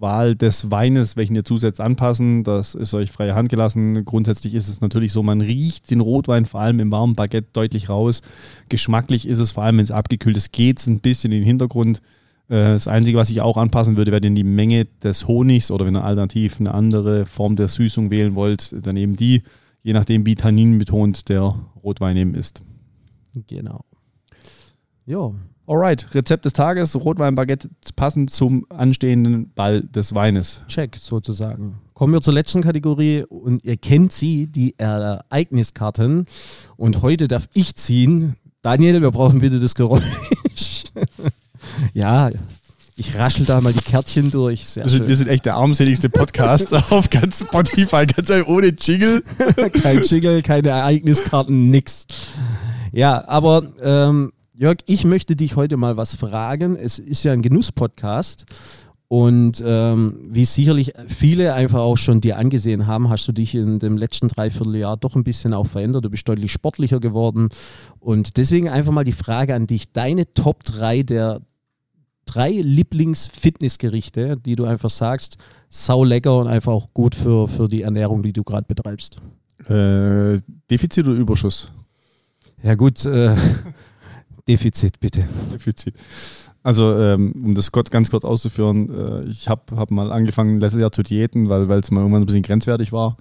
Wahl 0.00 0.34
des 0.34 0.68
Weines, 0.72 1.16
welchen 1.16 1.36
ihr 1.36 1.44
zusetzt, 1.44 1.80
anpassen. 1.80 2.42
Das 2.42 2.74
ist 2.74 2.92
euch 2.92 3.12
freie 3.12 3.36
Hand 3.36 3.50
gelassen. 3.50 4.04
Grundsätzlich 4.04 4.54
ist 4.54 4.66
es 4.66 4.80
natürlich 4.80 5.12
so, 5.12 5.22
man 5.22 5.40
riecht 5.40 5.92
den 5.92 6.00
Rotwein 6.00 6.44
vor 6.44 6.60
allem 6.60 6.80
im 6.80 6.90
warmen 6.90 7.14
Baguette 7.14 7.46
deutlich 7.52 7.88
raus. 7.88 8.20
Geschmacklich 8.68 9.28
ist 9.28 9.38
es 9.38 9.52
vor 9.52 9.62
allem, 9.62 9.76
wenn 9.76 9.84
es 9.84 9.92
abgekühlt 9.92 10.36
ist, 10.36 10.50
geht 10.50 10.80
es 10.80 10.88
ein 10.88 10.98
bisschen 10.98 11.30
in 11.30 11.42
den 11.42 11.46
Hintergrund. 11.46 12.02
Äh, 12.48 12.72
das 12.72 12.88
Einzige, 12.88 13.16
was 13.16 13.30
ich 13.30 13.42
auch 13.42 13.56
anpassen 13.56 13.96
würde, 13.96 14.10
wäre 14.10 14.20
die 14.20 14.42
Menge 14.42 14.86
des 15.04 15.28
Honigs 15.28 15.70
oder 15.70 15.86
wenn 15.86 15.96
ihr 15.96 16.02
alternativ 16.02 16.58
eine 16.58 16.74
andere 16.74 17.26
Form 17.26 17.54
der 17.54 17.68
Süßung 17.68 18.10
wählen 18.10 18.34
wollt, 18.34 18.74
dann 18.84 18.96
eben 18.96 19.14
die, 19.14 19.44
je 19.84 19.92
nachdem 19.92 20.26
wie 20.26 20.34
Tannin 20.34 20.78
betont 20.78 21.28
der 21.28 21.54
Rotwein 21.84 22.16
eben 22.16 22.34
ist. 22.34 22.60
Genau. 23.46 23.84
Ja, 25.06 25.32
Alright, 25.70 26.12
Rezept 26.16 26.46
des 26.46 26.52
Tages, 26.52 26.96
Rotweinbaguette 26.96 27.70
passend 27.94 28.30
zum 28.30 28.66
anstehenden 28.70 29.52
Ball 29.54 29.82
des 29.82 30.12
Weines. 30.16 30.62
Check 30.66 30.96
sozusagen. 30.96 31.78
Kommen 31.94 32.12
wir 32.12 32.20
zur 32.20 32.34
letzten 32.34 32.60
Kategorie 32.60 33.22
und 33.22 33.64
ihr 33.64 33.76
kennt 33.76 34.12
sie, 34.12 34.48
die 34.48 34.74
Ereigniskarten. 34.78 36.26
Und 36.76 37.02
heute 37.02 37.28
darf 37.28 37.48
ich 37.52 37.76
ziehen. 37.76 38.34
Daniel, 38.62 39.00
wir 39.00 39.12
brauchen 39.12 39.38
bitte 39.38 39.60
das 39.60 39.76
Geräusch. 39.76 40.02
ja, 41.92 42.32
ich 42.96 43.16
raschel 43.16 43.46
da 43.46 43.60
mal 43.60 43.72
die 43.72 43.78
Kärtchen 43.78 44.32
durch. 44.32 44.66
Sehr 44.66 44.82
wir, 44.82 44.90
sind, 44.90 45.06
wir 45.06 45.14
sind 45.14 45.28
echt 45.28 45.44
der 45.44 45.54
armseligste 45.54 46.10
Podcast 46.10 46.74
auf 46.90 47.08
ganz 47.10 47.42
Spotify, 47.42 48.06
ganz 48.06 48.28
ohne 48.48 48.74
Jingle. 48.76 49.22
Kein 49.82 50.02
Jingle, 50.02 50.42
keine 50.42 50.70
Ereigniskarten, 50.70 51.70
nix. 51.70 52.08
Ja, 52.90 53.24
aber 53.28 53.68
ähm, 53.80 54.32
Jörg, 54.60 54.76
ich 54.84 55.06
möchte 55.06 55.36
dich 55.36 55.56
heute 55.56 55.78
mal 55.78 55.96
was 55.96 56.16
fragen. 56.16 56.76
Es 56.76 56.98
ist 56.98 57.24
ja 57.24 57.32
ein 57.32 57.40
Genuss-Podcast. 57.40 58.44
Und 59.08 59.64
ähm, 59.66 60.28
wie 60.28 60.44
sicherlich 60.44 60.92
viele 61.08 61.54
einfach 61.54 61.78
auch 61.78 61.96
schon 61.96 62.20
dir 62.20 62.36
angesehen 62.36 62.86
haben, 62.86 63.08
hast 63.08 63.26
du 63.26 63.32
dich 63.32 63.54
in 63.54 63.78
dem 63.78 63.96
letzten 63.96 64.28
Dreivierteljahr 64.28 64.98
doch 64.98 65.16
ein 65.16 65.24
bisschen 65.24 65.54
auch 65.54 65.66
verändert. 65.66 66.04
Du 66.04 66.10
bist 66.10 66.28
deutlich 66.28 66.52
sportlicher 66.52 67.00
geworden. 67.00 67.48
Und 68.00 68.36
deswegen 68.36 68.68
einfach 68.68 68.92
mal 68.92 69.02
die 69.02 69.12
Frage 69.12 69.54
an 69.54 69.66
dich: 69.66 69.94
Deine 69.94 70.30
Top 70.34 70.62
3 70.64 71.04
der 71.04 71.40
drei 72.26 72.50
Lieblings-Fitnessgerichte, 72.50 74.36
die 74.36 74.56
du 74.56 74.66
einfach 74.66 74.90
sagst, 74.90 75.38
sau 75.70 76.04
lecker 76.04 76.36
und 76.36 76.48
einfach 76.48 76.72
auch 76.72 76.92
gut 76.92 77.14
für, 77.14 77.48
für 77.48 77.66
die 77.66 77.80
Ernährung, 77.80 78.22
die 78.22 78.34
du 78.34 78.44
gerade 78.44 78.66
betreibst? 78.68 79.22
Äh, 79.70 80.38
Defizit 80.70 81.08
oder 81.08 81.16
Überschuss? 81.16 81.72
Ja, 82.62 82.74
gut. 82.74 83.06
Äh, 83.06 83.34
Defizit, 84.48 85.00
bitte. 85.00 85.28
Defizit. 85.52 85.94
Also, 86.62 86.98
ähm, 86.98 87.32
um 87.42 87.54
das 87.54 87.72
ganz 87.72 88.10
kurz 88.10 88.24
auszuführen, 88.24 88.90
äh, 88.90 89.28
ich 89.28 89.48
habe 89.48 89.76
hab 89.76 89.90
mal 89.90 90.12
angefangen 90.12 90.60
letztes 90.60 90.80
Jahr 90.80 90.92
zu 90.92 91.02
diäten, 91.02 91.48
weil 91.48 91.70
es 91.70 91.90
mal 91.90 92.00
irgendwann 92.00 92.22
ein 92.22 92.26
bisschen 92.26 92.42
grenzwertig 92.42 92.92
war 92.92 93.16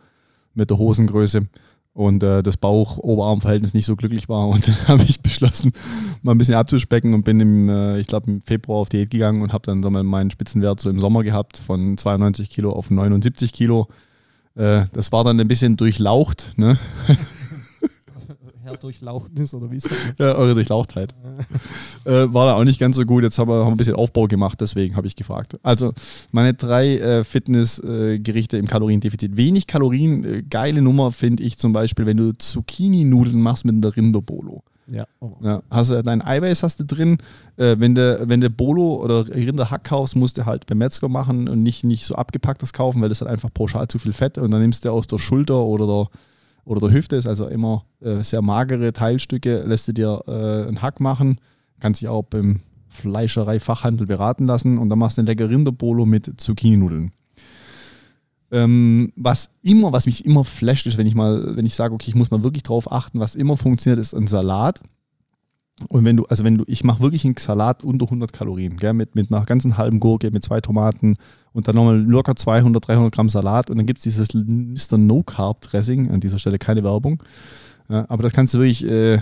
mit 0.56 0.70
der 0.70 0.78
Hosengröße 0.78 1.48
und 1.94 2.24
äh, 2.24 2.44
das 2.44 2.58
Bauch-Oberarm-Verhältnis 2.58 3.74
nicht 3.74 3.86
so 3.86 3.96
glücklich 3.96 4.30
war. 4.30 4.48
Und 4.48 4.68
dann 4.68 4.88
habe 4.88 5.04
ich 5.04 5.22
beschlossen, 5.22 5.72
mal 6.22 6.34
ein 6.34 6.38
bisschen 6.38 6.56
abzuspecken 6.56 7.14
und 7.14 7.24
bin 7.24 7.40
im, 7.40 7.70
äh, 7.70 8.00
ich 8.00 8.08
glaube, 8.08 8.32
im 8.32 8.42
Februar 8.42 8.80
auf 8.80 8.90
Diät 8.90 9.10
gegangen 9.10 9.42
und 9.42 9.54
habe 9.54 9.66
dann 9.66 9.84
so 9.84 9.90
mal 9.90 10.04
meinen 10.04 10.32
Spitzenwert 10.32 10.80
so 10.80 10.90
im 10.90 11.00
Sommer 11.00 11.24
gehabt 11.24 11.58
von 11.58 11.98
92 11.98 12.50
Kilo 12.50 12.72
auf 12.72 12.90
79 12.90 13.54
Kilo. 13.54 13.88
Äh, 14.56 14.86
das 14.94 15.12
war 15.12 15.24
dann 15.24 15.40
ein 15.40 15.48
bisschen 15.48 15.78
durchlaucht. 15.78 16.54
Ne? 16.58 16.78
Herr 18.70 18.78
Durchlauchtnis 18.78 19.54
oder 19.54 19.72
wie 19.72 19.78
es 19.78 19.90
Ja, 20.18 20.36
eure 20.36 20.56
Durchlauchtheit. 20.56 21.14
äh, 22.06 22.12
war 22.34 22.46
da 22.48 22.56
auch 22.56 22.64
nicht 22.64 22.80
ganz 22.80 22.96
so 22.96 23.06
gut. 23.06 23.24
Jetzt 23.24 23.40
haben 23.40 23.50
wir, 23.50 23.66
haben 23.66 23.74
ein 23.74 23.78
bisschen 23.78 23.96
Aufbau 23.96 24.26
gemacht, 24.26 24.62
deswegen 24.62 24.96
habe 24.96 25.08
ich 25.08 25.16
gefragt. 25.16 25.58
Also, 25.64 25.94
meine 26.32 26.54
drei 26.54 26.98
äh, 26.98 27.24
Fitnessgerichte 27.24 28.58
äh, 28.58 28.60
im 28.60 28.68
Kaloriendefizit. 28.68 29.38
Wenig 29.38 29.68
Kalorien, 29.68 30.24
äh, 30.24 30.44
geile 30.44 30.82
Nummer 30.82 31.12
finde 31.12 31.44
ich 31.44 31.58
zum 31.58 31.74
Beispiel, 31.74 32.06
wenn 32.06 32.18
du 32.18 32.38
Zucchini-Nudeln 32.38 33.42
machst 33.42 33.66
mit 33.66 33.76
einer 33.76 33.96
Rinderbolo. 33.96 34.64
Ja. 34.92 35.06
Oh. 35.20 35.36
ja. 35.42 35.62
Hast 35.70 35.92
du 35.92 36.02
dein 36.02 36.22
Eiweiß 36.22 36.64
hast 36.64 36.80
du 36.80 36.86
drin. 36.86 37.18
Äh, 37.58 37.76
wenn 37.80 37.96
du 37.96 38.28
wenn 38.28 38.42
Bolo 38.56 39.02
oder 39.04 39.28
Rinderhack 39.28 39.84
kaufst, 39.84 40.16
musst 40.16 40.38
du 40.38 40.46
halt 40.46 40.66
beim 40.66 40.80
Metzger 40.80 41.10
machen 41.10 41.48
und 41.48 41.62
nicht, 41.64 41.84
nicht 41.84 42.06
so 42.06 42.16
abgepacktes 42.16 42.74
kaufen, 42.74 43.02
weil 43.02 43.10
das 43.10 43.22
hat 43.22 43.28
einfach 43.28 43.54
pauschal 43.54 43.88
zu 43.88 44.00
viel 44.00 44.14
Fett 44.14 44.38
und 44.38 44.52
dann 44.52 44.62
nimmst 44.62 44.86
du 44.86 44.92
aus 44.92 45.08
der 45.08 45.20
Schulter 45.20 45.60
oder 45.60 45.86
der 45.86 46.08
oder 46.70 46.82
der 46.82 46.92
Hüfte 46.92 47.16
ist 47.16 47.26
also 47.26 47.48
immer 47.48 47.84
äh, 48.00 48.22
sehr 48.24 48.44
magere 48.44 48.94
Teilstücke, 48.94 49.64
lässt 49.66 49.88
du 49.88 49.92
dir 49.92 50.22
äh, 50.28 50.68
einen 50.68 50.84
Hack 50.84 51.00
machen, 51.00 51.42
kannst 51.80 52.02
dich 52.02 52.08
auch 52.08 52.22
beim 52.22 52.60
Fleischerei-Fachhandel 52.90 54.06
beraten 54.06 54.46
lassen 54.46 54.78
und 54.78 54.90
dann 54.90 55.00
machst 55.00 55.18
du 55.18 55.22
einen 55.22 55.28
lecker 55.28 55.50
Rinderbolo 55.50 56.06
mit 56.06 56.40
Zucchini-Nudeln. 56.40 57.12
Ähm, 58.52 59.14
was 59.16 59.50
immer, 59.64 59.94
was 59.94 60.06
mich 60.06 60.26
immer 60.26 60.44
flasht, 60.44 60.86
ist, 60.86 61.00
wenn 61.00 61.08
ich 61.08 61.16
mal, 61.16 61.56
wenn 61.56 61.66
ich 61.66 61.74
sage, 61.74 61.96
okay, 61.96 62.10
ich 62.10 62.16
muss 62.16 62.30
mal 62.30 62.44
wirklich 62.44 62.64
drauf 62.64 62.92
achten, 62.92 63.20
was 63.20 63.34
immer 63.34 63.58
funktioniert, 63.58 64.00
ist 64.00 64.14
ein 64.14 64.28
Salat. 64.28 64.82
Und 65.88 66.06
wenn 66.06 66.18
du, 66.18 66.26
also 66.26 66.44
wenn 66.44 66.58
du, 66.58 66.63
ich 66.68 66.84
mache 66.84 67.02
wirklich 67.02 67.26
einen 67.26 67.38
Salat 67.38 67.84
unter 67.84 68.06
100 68.06 68.34
Kalorien, 68.34 68.78
gell, 68.78 68.94
mit, 68.94 69.15
mit 69.15 69.32
einer 69.32 69.46
ganzen 69.46 69.78
halben 69.78 70.00
Gurke, 70.00 70.32
mit 70.32 70.44
zwei 70.44 70.62
Tomaten 70.62 71.15
und 71.54 71.68
dann 71.68 71.76
nochmal 71.76 72.00
locker 72.00 72.36
200, 72.36 72.88
300 72.88 73.13
Gramm 73.13 73.30
Salat 73.30 73.70
und 73.70 73.78
dann 73.78 73.86
gibt 73.86 74.00
es 74.00 74.04
dieses 74.04 74.34
Mr. 74.34 74.98
No 74.98 75.24
Carb 75.24 75.62
Dressing, 75.62 76.12
an 76.12 76.20
dieser 76.20 76.39
Stelle 76.39 76.60
keine 76.60 76.84
Werbung. 76.84 77.24
Ja, 77.88 78.06
aber 78.10 78.24
das 78.24 78.34
kannst 78.34 78.54
du 78.54 78.60
wirklich, 78.60 78.86
äh, 78.86 79.20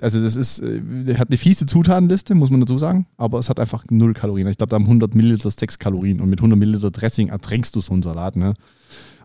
also 0.00 0.22
das 0.22 0.36
ist, 0.36 0.60
äh, 0.60 1.14
hat 1.16 1.28
eine 1.28 1.38
fiese 1.38 1.66
Zutatenliste, 1.66 2.34
muss 2.34 2.50
man 2.50 2.60
dazu 2.60 2.78
sagen, 2.78 3.06
aber 3.16 3.38
es 3.38 3.48
hat 3.48 3.58
einfach 3.58 3.84
null 3.90 4.12
Kalorien. 4.12 4.46
Ich 4.48 4.58
glaube, 4.58 4.70
da 4.70 4.76
haben 4.76 4.84
100 4.84 5.14
Milliliter 5.14 5.50
6 5.50 5.78
Kalorien 5.78 6.20
und 6.20 6.28
mit 6.28 6.40
100 6.40 6.58
Milliliter 6.58 6.90
Dressing 6.90 7.28
ertränkst 7.28 7.74
du 7.74 7.80
so 7.80 7.92
einen 7.92 8.02
Salat, 8.02 8.36
ne? 8.36 8.54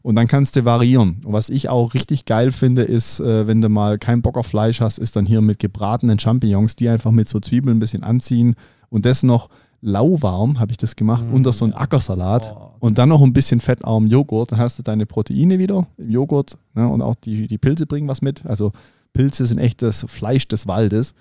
Und 0.04 0.16
dann 0.16 0.26
kannst 0.28 0.56
du 0.56 0.66
variieren. 0.66 1.18
Und 1.24 1.34
was 1.34 1.50
ich 1.50 1.70
auch 1.70 1.94
richtig 1.94 2.26
geil 2.26 2.52
finde, 2.52 2.82
ist, 2.82 3.20
äh, 3.20 3.46
wenn 3.46 3.62
du 3.62 3.70
mal 3.70 4.00
keinen 4.00 4.24
Bock 4.24 4.36
auf 4.36 4.48
Fleisch 4.48 4.82
hast, 4.82 4.98
ist 4.98 5.16
dann 5.16 5.28
hier 5.28 5.42
mit 5.42 5.60
gebratenen 5.60 6.18
Champignons, 6.18 6.76
die 6.76 6.90
einfach 6.90 7.12
mit 7.12 7.30
so 7.30 7.40
Zwiebeln 7.40 7.78
ein 7.78 7.80
bisschen 7.80 8.04
anziehen 8.04 8.56
und 8.90 9.06
das 9.06 9.22
noch 9.22 9.50
lauwarm, 9.82 10.60
habe 10.60 10.72
ich 10.72 10.78
das 10.78 10.96
gemacht, 10.96 11.30
mm, 11.30 11.34
unter 11.34 11.54
so 11.54 11.66
einen 11.66 11.74
Ackersalat 11.74 12.56
oh, 12.56 12.72
und 12.80 12.98
dann 12.98 13.10
noch 13.10 13.22
ein 13.22 13.34
bisschen 13.34 13.60
fettarmen 13.60 14.10
Joghurt. 14.10 14.52
Dann 14.52 14.60
hast 14.60 14.80
du 14.80 14.84
deine 14.84 15.06
Proteine 15.06 15.60
wieder 15.60 15.88
im 15.98 16.10
Joghurt 16.10 16.58
ne, 16.74 16.88
und 16.88 17.02
auch 17.02 17.16
die, 17.16 17.48
die 17.48 17.58
Pilze 17.58 17.86
bringen 17.86 18.08
was 18.08 18.22
mit. 18.22 18.46
Also 18.46 18.72
Pilze 19.14 19.46
sind 19.46 19.58
echt 19.58 19.82
das 19.82 20.06
Fleisch 20.08 20.48
des 20.48 20.68
Waldes 20.68 21.14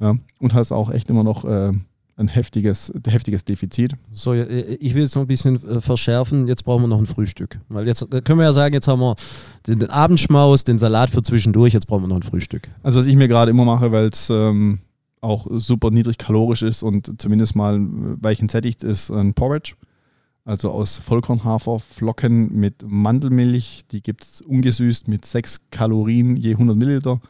ja, 0.00 0.16
und 0.38 0.54
hast 0.54 0.72
auch 0.72 0.90
echt 0.90 1.10
immer 1.10 1.24
noch 1.24 1.44
äh, 1.44 1.72
ein 2.16 2.28
heftiges, 2.28 2.92
heftiges 3.06 3.44
Defizit. 3.44 3.94
So, 4.12 4.34
ich 4.34 4.94
will 4.94 5.02
jetzt 5.02 5.14
noch 5.14 5.22
ein 5.22 5.28
bisschen 5.28 5.56
äh, 5.68 5.80
verschärfen. 5.80 6.46
Jetzt 6.46 6.64
brauchen 6.64 6.84
wir 6.84 6.88
noch 6.88 6.98
ein 6.98 7.06
Frühstück. 7.06 7.58
Weil 7.68 7.86
jetzt 7.86 8.02
äh, 8.02 8.20
können 8.20 8.38
wir 8.38 8.44
ja 8.44 8.52
sagen, 8.52 8.74
jetzt 8.74 8.86
haben 8.86 9.00
wir 9.00 9.16
den, 9.66 9.80
den 9.80 9.90
Abendschmaus, 9.90 10.64
den 10.64 10.78
Salat 10.78 11.10
für 11.10 11.22
zwischendurch, 11.22 11.72
jetzt 11.72 11.86
brauchen 11.86 12.04
wir 12.04 12.08
noch 12.08 12.16
ein 12.16 12.22
Frühstück. 12.22 12.68
Also, 12.82 13.00
was 13.00 13.06
ich 13.06 13.16
mir 13.16 13.28
gerade 13.28 13.50
immer 13.50 13.64
mache, 13.64 13.90
weil 13.90 14.06
es 14.06 14.30
ähm, 14.30 14.78
auch 15.20 15.46
super 15.50 15.90
niedrig 15.90 16.18
kalorisch 16.18 16.62
ist 16.62 16.82
und 16.82 17.20
zumindest 17.20 17.56
mal 17.56 17.78
weich 17.80 18.40
entsättigt 18.40 18.84
ist, 18.84 19.10
ein 19.10 19.34
Porridge. 19.34 19.74
Also 20.44 20.70
aus 20.70 20.98
Vollkornhaferflocken 20.98 22.54
mit 22.54 22.84
Mandelmilch. 22.86 23.84
Die 23.90 24.02
gibt 24.02 24.24
es 24.24 24.42
ungesüßt 24.42 25.08
mit 25.08 25.24
6 25.24 25.62
Kalorien 25.70 26.36
je 26.36 26.52
100 26.52 26.76
Milliliter. 26.76 27.20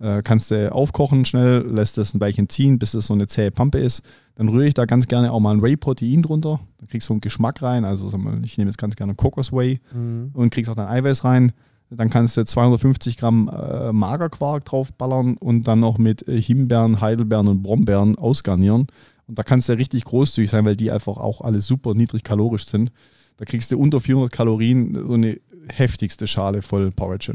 Äh, 0.00 0.22
kannst 0.22 0.50
du 0.50 0.72
aufkochen 0.72 1.24
schnell, 1.24 1.60
lässt 1.60 1.98
das 1.98 2.14
ein 2.14 2.20
Weilchen 2.20 2.48
ziehen, 2.48 2.78
bis 2.78 2.94
es 2.94 3.06
so 3.06 3.14
eine 3.14 3.26
zähe 3.26 3.50
Pampe 3.50 3.78
ist. 3.78 4.02
Dann 4.34 4.48
rühre 4.48 4.66
ich 4.66 4.74
da 4.74 4.86
ganz 4.86 5.08
gerne 5.08 5.30
auch 5.30 5.40
mal 5.40 5.54
ein 5.54 5.62
Whey-Protein 5.62 6.22
drunter. 6.22 6.60
Dann 6.78 6.88
kriegst 6.88 7.08
du 7.08 7.12
einen 7.12 7.20
Geschmack 7.20 7.62
rein. 7.62 7.84
Also 7.84 8.08
ich 8.42 8.58
nehme 8.58 8.70
jetzt 8.70 8.78
ganz 8.78 8.96
gerne 8.96 9.14
Kokos-Whey 9.14 9.80
mhm. 9.92 10.30
und 10.32 10.50
kriegst 10.50 10.70
auch 10.70 10.74
dann 10.74 10.88
Eiweiß 10.88 11.24
rein. 11.24 11.52
Dann 11.90 12.10
kannst 12.10 12.36
du 12.36 12.44
250 12.44 13.18
Gramm 13.18 13.48
äh, 13.48 13.92
Magerquark 13.92 14.64
draufballern 14.64 15.36
und 15.36 15.68
dann 15.68 15.80
noch 15.80 15.98
mit 15.98 16.26
äh, 16.26 16.40
Himbeeren, 16.40 17.00
Heidelbeeren 17.00 17.46
und 17.46 17.62
Brombeeren 17.62 18.16
ausgarnieren. 18.16 18.86
Und 19.26 19.38
da 19.38 19.42
kannst 19.42 19.68
du 19.68 19.72
richtig 19.74 20.04
großzügig 20.04 20.50
sein, 20.50 20.64
weil 20.64 20.76
die 20.76 20.90
einfach 20.90 21.16
auch 21.16 21.40
alle 21.40 21.60
super 21.60 21.94
niedrig 21.94 22.24
kalorisch 22.24 22.66
sind. 22.66 22.92
Da 23.36 23.44
kriegst 23.44 23.72
du 23.72 23.78
unter 23.78 24.00
400 24.00 24.30
Kalorien 24.30 24.94
so 25.06 25.14
eine 25.14 25.40
heftigste 25.72 26.26
Schale 26.26 26.62
voll 26.62 26.90
Porridge. 26.90 27.34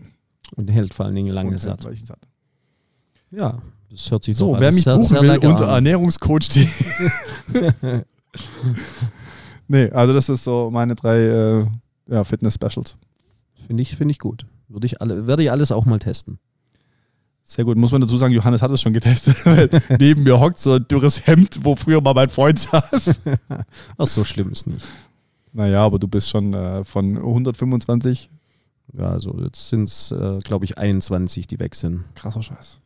Und 0.56 0.70
hält 0.72 0.94
vor 0.94 1.06
allen 1.06 1.16
Dingen 1.16 1.34
lange 1.34 1.58
satt. 1.60 1.84
satt. 1.84 2.20
Ja, 3.32 3.62
das 3.90 4.10
hört 4.12 4.24
sich 4.24 4.38
so. 4.38 4.54
So, 4.54 4.60
wer 4.60 4.72
mich 4.72 4.86
buchen 4.86 5.22
will 5.22 5.38
unter 5.48 5.66
Ernährungscoach. 5.66 6.68
nee, 9.68 9.90
also 9.90 10.14
das 10.14 10.30
ist 10.30 10.44
so 10.44 10.70
meine 10.72 10.96
drei 10.96 11.20
äh, 11.20 11.66
ja, 12.08 12.24
Fitness-Specials. 12.24 12.98
Finde 13.68 13.82
ich, 13.82 13.96
find 13.96 14.12
ich 14.12 14.20
gut. 14.20 14.46
Würde 14.68 14.86
ich 14.86 15.02
alle, 15.02 15.28
werde 15.28 15.44
ich 15.44 15.52
alles 15.52 15.72
auch 15.72 15.86
mal 15.86 16.00
testen. 16.00 16.40
Sehr 17.50 17.66
gut. 17.66 17.78
Muss 17.78 17.92
man 17.92 18.00
dazu 18.00 18.16
sagen, 18.16 18.32
Johannes 18.32 18.62
hat 18.62 18.70
es 18.70 18.80
schon 18.80 18.94
getestet. 18.94 19.36
neben 20.00 20.22
mir 20.22 20.40
hockt 20.40 20.60
so 20.60 20.74
ein 20.74 20.88
dürres 20.88 21.26
Hemd, 21.26 21.60
wo 21.64 21.76
früher 21.76 22.00
mal 22.00 22.14
mein 22.14 22.30
Freund 22.30 22.60
saß. 22.60 23.22
Ach, 23.98 24.06
so 24.06 24.24
schlimm 24.24 24.52
ist 24.52 24.68
nicht. 24.68 24.86
Naja, 25.52 25.84
aber 25.84 25.98
du 25.98 26.08
bist 26.08 26.30
schon 26.30 26.54
äh, 26.54 26.84
von 26.84 27.18
125. 27.18 28.30
Ja, 28.94 29.06
also 29.06 29.36
jetzt 29.44 29.68
sind 29.68 29.90
es, 29.90 30.12
äh, 30.12 30.38
glaube 30.44 30.66
ich, 30.66 30.78
21, 30.78 31.48
die 31.48 31.60
weg 31.60 31.74
sind. 31.74 32.04
Krasser 32.14 32.44
Scheiß. 32.44 32.82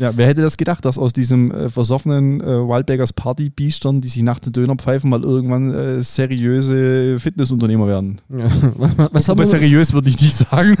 Ja. 0.00 0.12
Wer 0.16 0.26
hätte 0.26 0.42
das 0.42 0.56
gedacht, 0.56 0.84
dass 0.84 0.98
aus 0.98 1.12
diesem 1.12 1.50
äh, 1.52 1.68
versoffenen 1.68 2.40
äh, 2.40 2.46
Wildbergers 2.46 3.12
Party-Biestern, 3.12 4.00
die 4.00 4.08
sich 4.08 4.22
nachts 4.22 4.46
den 4.46 4.52
Döner 4.52 4.76
pfeifen, 4.76 5.10
mal 5.10 5.22
irgendwann 5.22 5.72
äh, 5.72 6.02
seriöse 6.02 7.18
Fitnessunternehmer 7.18 7.86
werden? 7.86 8.20
Ja. 8.30 8.46
was, 8.76 9.08
was 9.12 9.28
haben 9.28 9.38
wir 9.38 9.46
seriös 9.46 9.92
würde 9.92 10.08
ich 10.08 10.20
nicht 10.20 10.36
sagen. 10.36 10.76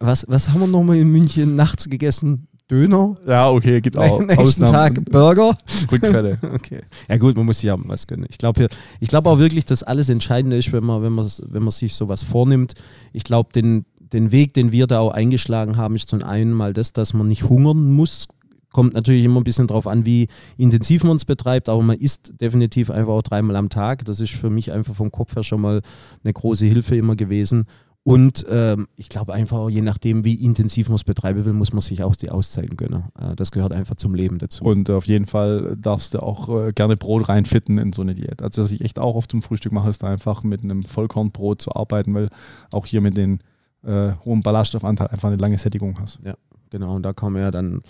was, 0.00 0.24
was 0.28 0.48
haben 0.48 0.60
wir 0.60 0.66
nochmal 0.66 0.96
in 0.96 1.10
München 1.10 1.54
nachts 1.54 1.88
gegessen? 1.88 2.48
Döner? 2.70 3.14
Ja, 3.26 3.50
okay, 3.50 3.80
gibt 3.80 3.96
auch 3.96 4.20
Nächsten 4.26 4.64
Ausnahmen. 4.64 4.94
Tag 4.94 5.04
Burger. 5.06 5.54
Rückfälle. 5.90 6.38
okay. 6.54 6.80
Ja 7.08 7.16
gut, 7.16 7.36
man 7.36 7.46
muss 7.46 7.62
ja 7.62 7.74
was 7.78 8.06
gönnen. 8.06 8.26
Ich 8.28 8.38
glaube 8.38 8.68
ich 9.00 9.08
glaube 9.08 9.30
auch 9.30 9.38
wirklich, 9.38 9.64
dass 9.64 9.82
alles 9.82 10.08
Entscheidende 10.10 10.56
ist, 10.56 10.72
wenn 10.72 10.84
man, 10.84 11.02
wenn 11.02 11.12
man, 11.12 11.26
wenn 11.46 11.62
man 11.62 11.70
sich 11.70 11.94
sowas 11.94 12.22
vornimmt. 12.22 12.74
Ich 13.12 13.24
glaube, 13.24 13.52
den, 13.54 13.86
den 14.12 14.32
Weg, 14.32 14.52
den 14.52 14.70
wir 14.70 14.86
da 14.86 15.00
auch 15.00 15.12
eingeschlagen 15.12 15.78
haben, 15.78 15.96
ist 15.96 16.10
zum 16.10 16.22
einen 16.22 16.52
mal 16.52 16.74
das, 16.74 16.92
dass 16.92 17.14
man 17.14 17.28
nicht 17.28 17.44
hungern 17.44 17.90
muss, 17.90 18.28
Kommt 18.72 18.94
natürlich 18.94 19.24
immer 19.24 19.40
ein 19.40 19.44
bisschen 19.44 19.66
darauf 19.66 19.86
an, 19.86 20.04
wie 20.04 20.28
intensiv 20.56 21.02
man 21.04 21.16
es 21.16 21.24
betreibt, 21.24 21.68
aber 21.68 21.82
man 21.82 21.98
isst 21.98 22.40
definitiv 22.40 22.90
einfach 22.90 23.12
auch 23.12 23.22
dreimal 23.22 23.56
am 23.56 23.70
Tag. 23.70 24.04
Das 24.04 24.20
ist 24.20 24.34
für 24.34 24.50
mich 24.50 24.72
einfach 24.72 24.94
vom 24.94 25.10
Kopf 25.10 25.34
her 25.36 25.42
schon 25.42 25.60
mal 25.60 25.80
eine 26.22 26.32
große 26.32 26.66
Hilfe 26.66 26.96
immer 26.96 27.16
gewesen. 27.16 27.66
Und 28.08 28.46
ähm, 28.48 28.88
ich 28.96 29.10
glaube 29.10 29.34
einfach, 29.34 29.68
je 29.68 29.82
nachdem, 29.82 30.24
wie 30.24 30.42
intensiv 30.42 30.88
man 30.88 30.94
es 30.94 31.04
betreiben 31.04 31.44
will, 31.44 31.52
muss 31.52 31.72
man 31.72 31.82
sich 31.82 32.02
auch 32.02 32.16
die 32.16 32.30
Auszeiten 32.30 32.76
gönnen. 32.76 33.04
Äh, 33.20 33.36
das 33.36 33.50
gehört 33.50 33.72
einfach 33.72 33.96
zum 33.96 34.14
Leben 34.14 34.38
dazu. 34.38 34.64
Und 34.64 34.88
auf 34.88 35.06
jeden 35.06 35.26
Fall 35.26 35.76
darfst 35.78 36.14
du 36.14 36.22
auch 36.22 36.48
äh, 36.48 36.72
gerne 36.72 36.96
Brot 36.96 37.28
reinfitten 37.28 37.76
in 37.76 37.92
so 37.92 38.00
eine 38.00 38.14
Diät. 38.14 38.40
Also, 38.40 38.62
was 38.62 38.72
ich 38.72 38.80
echt 38.80 38.98
auch 38.98 39.14
oft 39.14 39.30
zum 39.30 39.42
Frühstück 39.42 39.72
mache, 39.72 39.90
ist 39.90 40.02
da 40.02 40.06
einfach 40.06 40.42
mit 40.42 40.62
einem 40.62 40.82
Vollkornbrot 40.84 41.60
zu 41.60 41.74
arbeiten, 41.74 42.14
weil 42.14 42.30
auch 42.72 42.86
hier 42.86 43.02
mit 43.02 43.18
den 43.18 43.40
äh, 43.84 44.12
hohen 44.24 44.42
Ballaststoffanteil 44.42 45.08
einfach 45.08 45.28
eine 45.28 45.36
lange 45.36 45.58
Sättigung 45.58 45.98
hast. 46.00 46.18
Ja, 46.24 46.34
genau. 46.70 46.94
Und 46.96 47.02
da 47.02 47.12
kann 47.12 47.34
man 47.34 47.42
ja 47.42 47.50
dann 47.50 47.82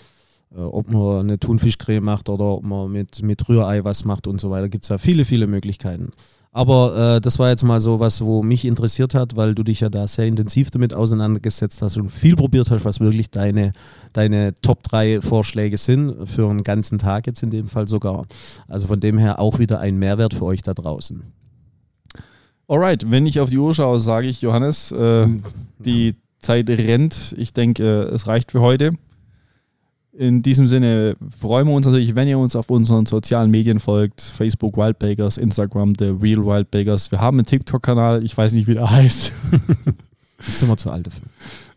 ob 0.55 0.91
man 0.91 1.21
eine 1.21 1.39
Thunfischcreme 1.39 2.05
macht 2.05 2.29
oder 2.29 2.45
ob 2.45 2.65
man 2.65 2.91
mit, 2.91 3.23
mit 3.23 3.49
Rührei 3.49 3.85
was 3.85 4.05
macht 4.05 4.27
und 4.27 4.41
so 4.41 4.51
weiter. 4.51 4.69
Gibt 4.69 4.85
es 4.85 4.91
ja 4.91 4.99
viele, 4.99 5.25
viele 5.25 5.47
Möglichkeiten. 5.47 6.11
Aber 6.51 7.17
äh, 7.17 7.21
das 7.21 7.39
war 7.39 7.51
jetzt 7.51 7.63
mal 7.63 7.81
so 7.81 8.01
was, 8.01 8.23
wo 8.23 8.43
mich 8.43 8.65
interessiert 8.65 9.15
hat, 9.15 9.37
weil 9.37 9.55
du 9.55 9.63
dich 9.63 9.81
ja 9.81 9.91
da 9.91 10.09
sehr 10.09 10.27
intensiv 10.27 10.71
damit 10.71 10.95
auseinandergesetzt 10.95 11.83
hast 11.83 11.97
und 11.99 12.11
viel 12.11 12.37
probiert 12.37 12.71
hast, 12.71 12.85
was 12.85 13.01
wirklich 13.01 13.31
deine, 13.31 13.73
deine 14.13 14.55
Top 14.63 14.83
3 14.83 15.21
Vorschläge 15.21 15.77
sind, 15.77 16.29
für 16.29 16.49
einen 16.49 16.65
ganzen 16.65 16.99
Tag 16.99 17.27
jetzt 17.27 17.43
in 17.43 17.51
dem 17.51 17.69
Fall 17.69 17.87
sogar. 17.87 18.27
Also 18.67 18.87
von 18.87 18.99
dem 18.99 19.19
her 19.19 19.39
auch 19.39 19.59
wieder 19.59 19.79
ein 19.79 19.99
Mehrwert 19.99 20.35
für 20.35 20.47
euch 20.47 20.63
da 20.63 20.73
draußen. 20.73 21.23
Alright, 22.67 23.11
wenn 23.11 23.27
ich 23.27 23.41
auf 23.41 23.51
die 23.51 23.59
Uhr 23.59 23.75
schaue, 23.75 24.01
sage 24.01 24.27
ich, 24.27 24.43
Johannes, 24.43 24.91
äh, 24.93 25.27
die 25.79 26.17
Zeit 26.39 26.69
rennt. 26.69 27.35
Ich 27.39 27.53
denke, 27.53 27.83
äh, 27.83 28.15
es 28.15 28.27
reicht 28.27 28.53
für 28.53 28.61
heute. 28.61 28.93
In 30.19 30.43
diesem 30.43 30.67
Sinne 30.67 31.17
freuen 31.41 31.69
wir 31.69 31.75
uns 31.75 31.87
natürlich, 31.87 32.17
wenn 32.17 32.27
ihr 32.27 32.41
uns 32.41 32.57
auf 32.57 32.71
unseren 32.71 33.07
sozialen 33.07 33.53
Medien 33.53 33.79
folgt. 33.79 34.21
Facebook 34.21 34.77
Wildbakers, 34.77 35.39
Instagram 35.39 35.93
The 35.97 36.07
Real 36.07 36.45
Wildbakers. 36.45 37.13
Wir 37.13 37.21
haben 37.21 37.39
einen 37.39 37.47
TikTok-Kanal, 37.47 38.25
ich 38.25 38.37
weiß 38.37 38.53
nicht, 38.55 38.67
wie 38.67 38.75
der 38.75 38.91
heißt. 38.91 39.33
das 40.39 40.59
sind 40.59 40.69
wir 40.69 40.77
zu 40.77 40.91
alt 40.91 41.07
dafür. 41.07 41.29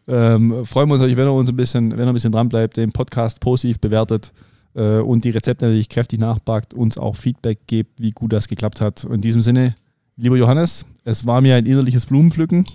Ähm, 0.07 0.65
freuen 0.65 0.89
wir 0.89 0.93
uns 0.93 1.01
natürlich, 1.01 1.17
wenn 1.17 1.27
ihr 1.27 1.33
uns 1.33 1.49
ein 1.49 1.55
bisschen, 1.55 1.91
wenn 1.91 1.99
ihr 1.99 2.07
ein 2.07 2.13
bisschen 2.13 2.31
dran 2.31 2.49
bleibt, 2.49 2.77
den 2.77 2.91
Podcast 2.91 3.41
positiv 3.41 3.79
bewertet 3.79 4.33
äh, 4.73 4.97
und 4.97 5.23
die 5.23 5.29
Rezepte 5.29 5.65
natürlich 5.65 5.89
kräftig 5.89 6.19
nachpackt, 6.19 6.73
uns 6.73 6.97
auch 6.97 7.17
Feedback 7.17 7.67
gebt, 7.67 8.01
wie 8.01 8.09
gut 8.09 8.33
das 8.33 8.47
geklappt 8.47 8.81
hat. 8.81 9.03
In 9.03 9.21
diesem 9.21 9.41
Sinne, 9.41 9.75
lieber 10.17 10.35
Johannes, 10.35 10.87
es 11.03 11.27
war 11.27 11.41
mir 11.41 11.57
ein 11.57 11.67
innerliches 11.67 12.07
Blumenpflücken. 12.07 12.65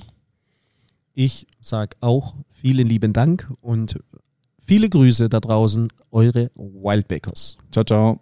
Ich 1.12 1.48
sage 1.58 1.96
auch 2.00 2.36
vielen 2.50 2.86
lieben 2.86 3.12
Dank 3.12 3.52
und 3.62 3.98
Viele 4.66 4.88
Grüße 4.88 5.28
da 5.28 5.38
draußen, 5.38 5.88
eure 6.10 6.50
Wildbakers. 6.56 7.56
Ciao, 7.70 7.84
ciao. 7.84 8.20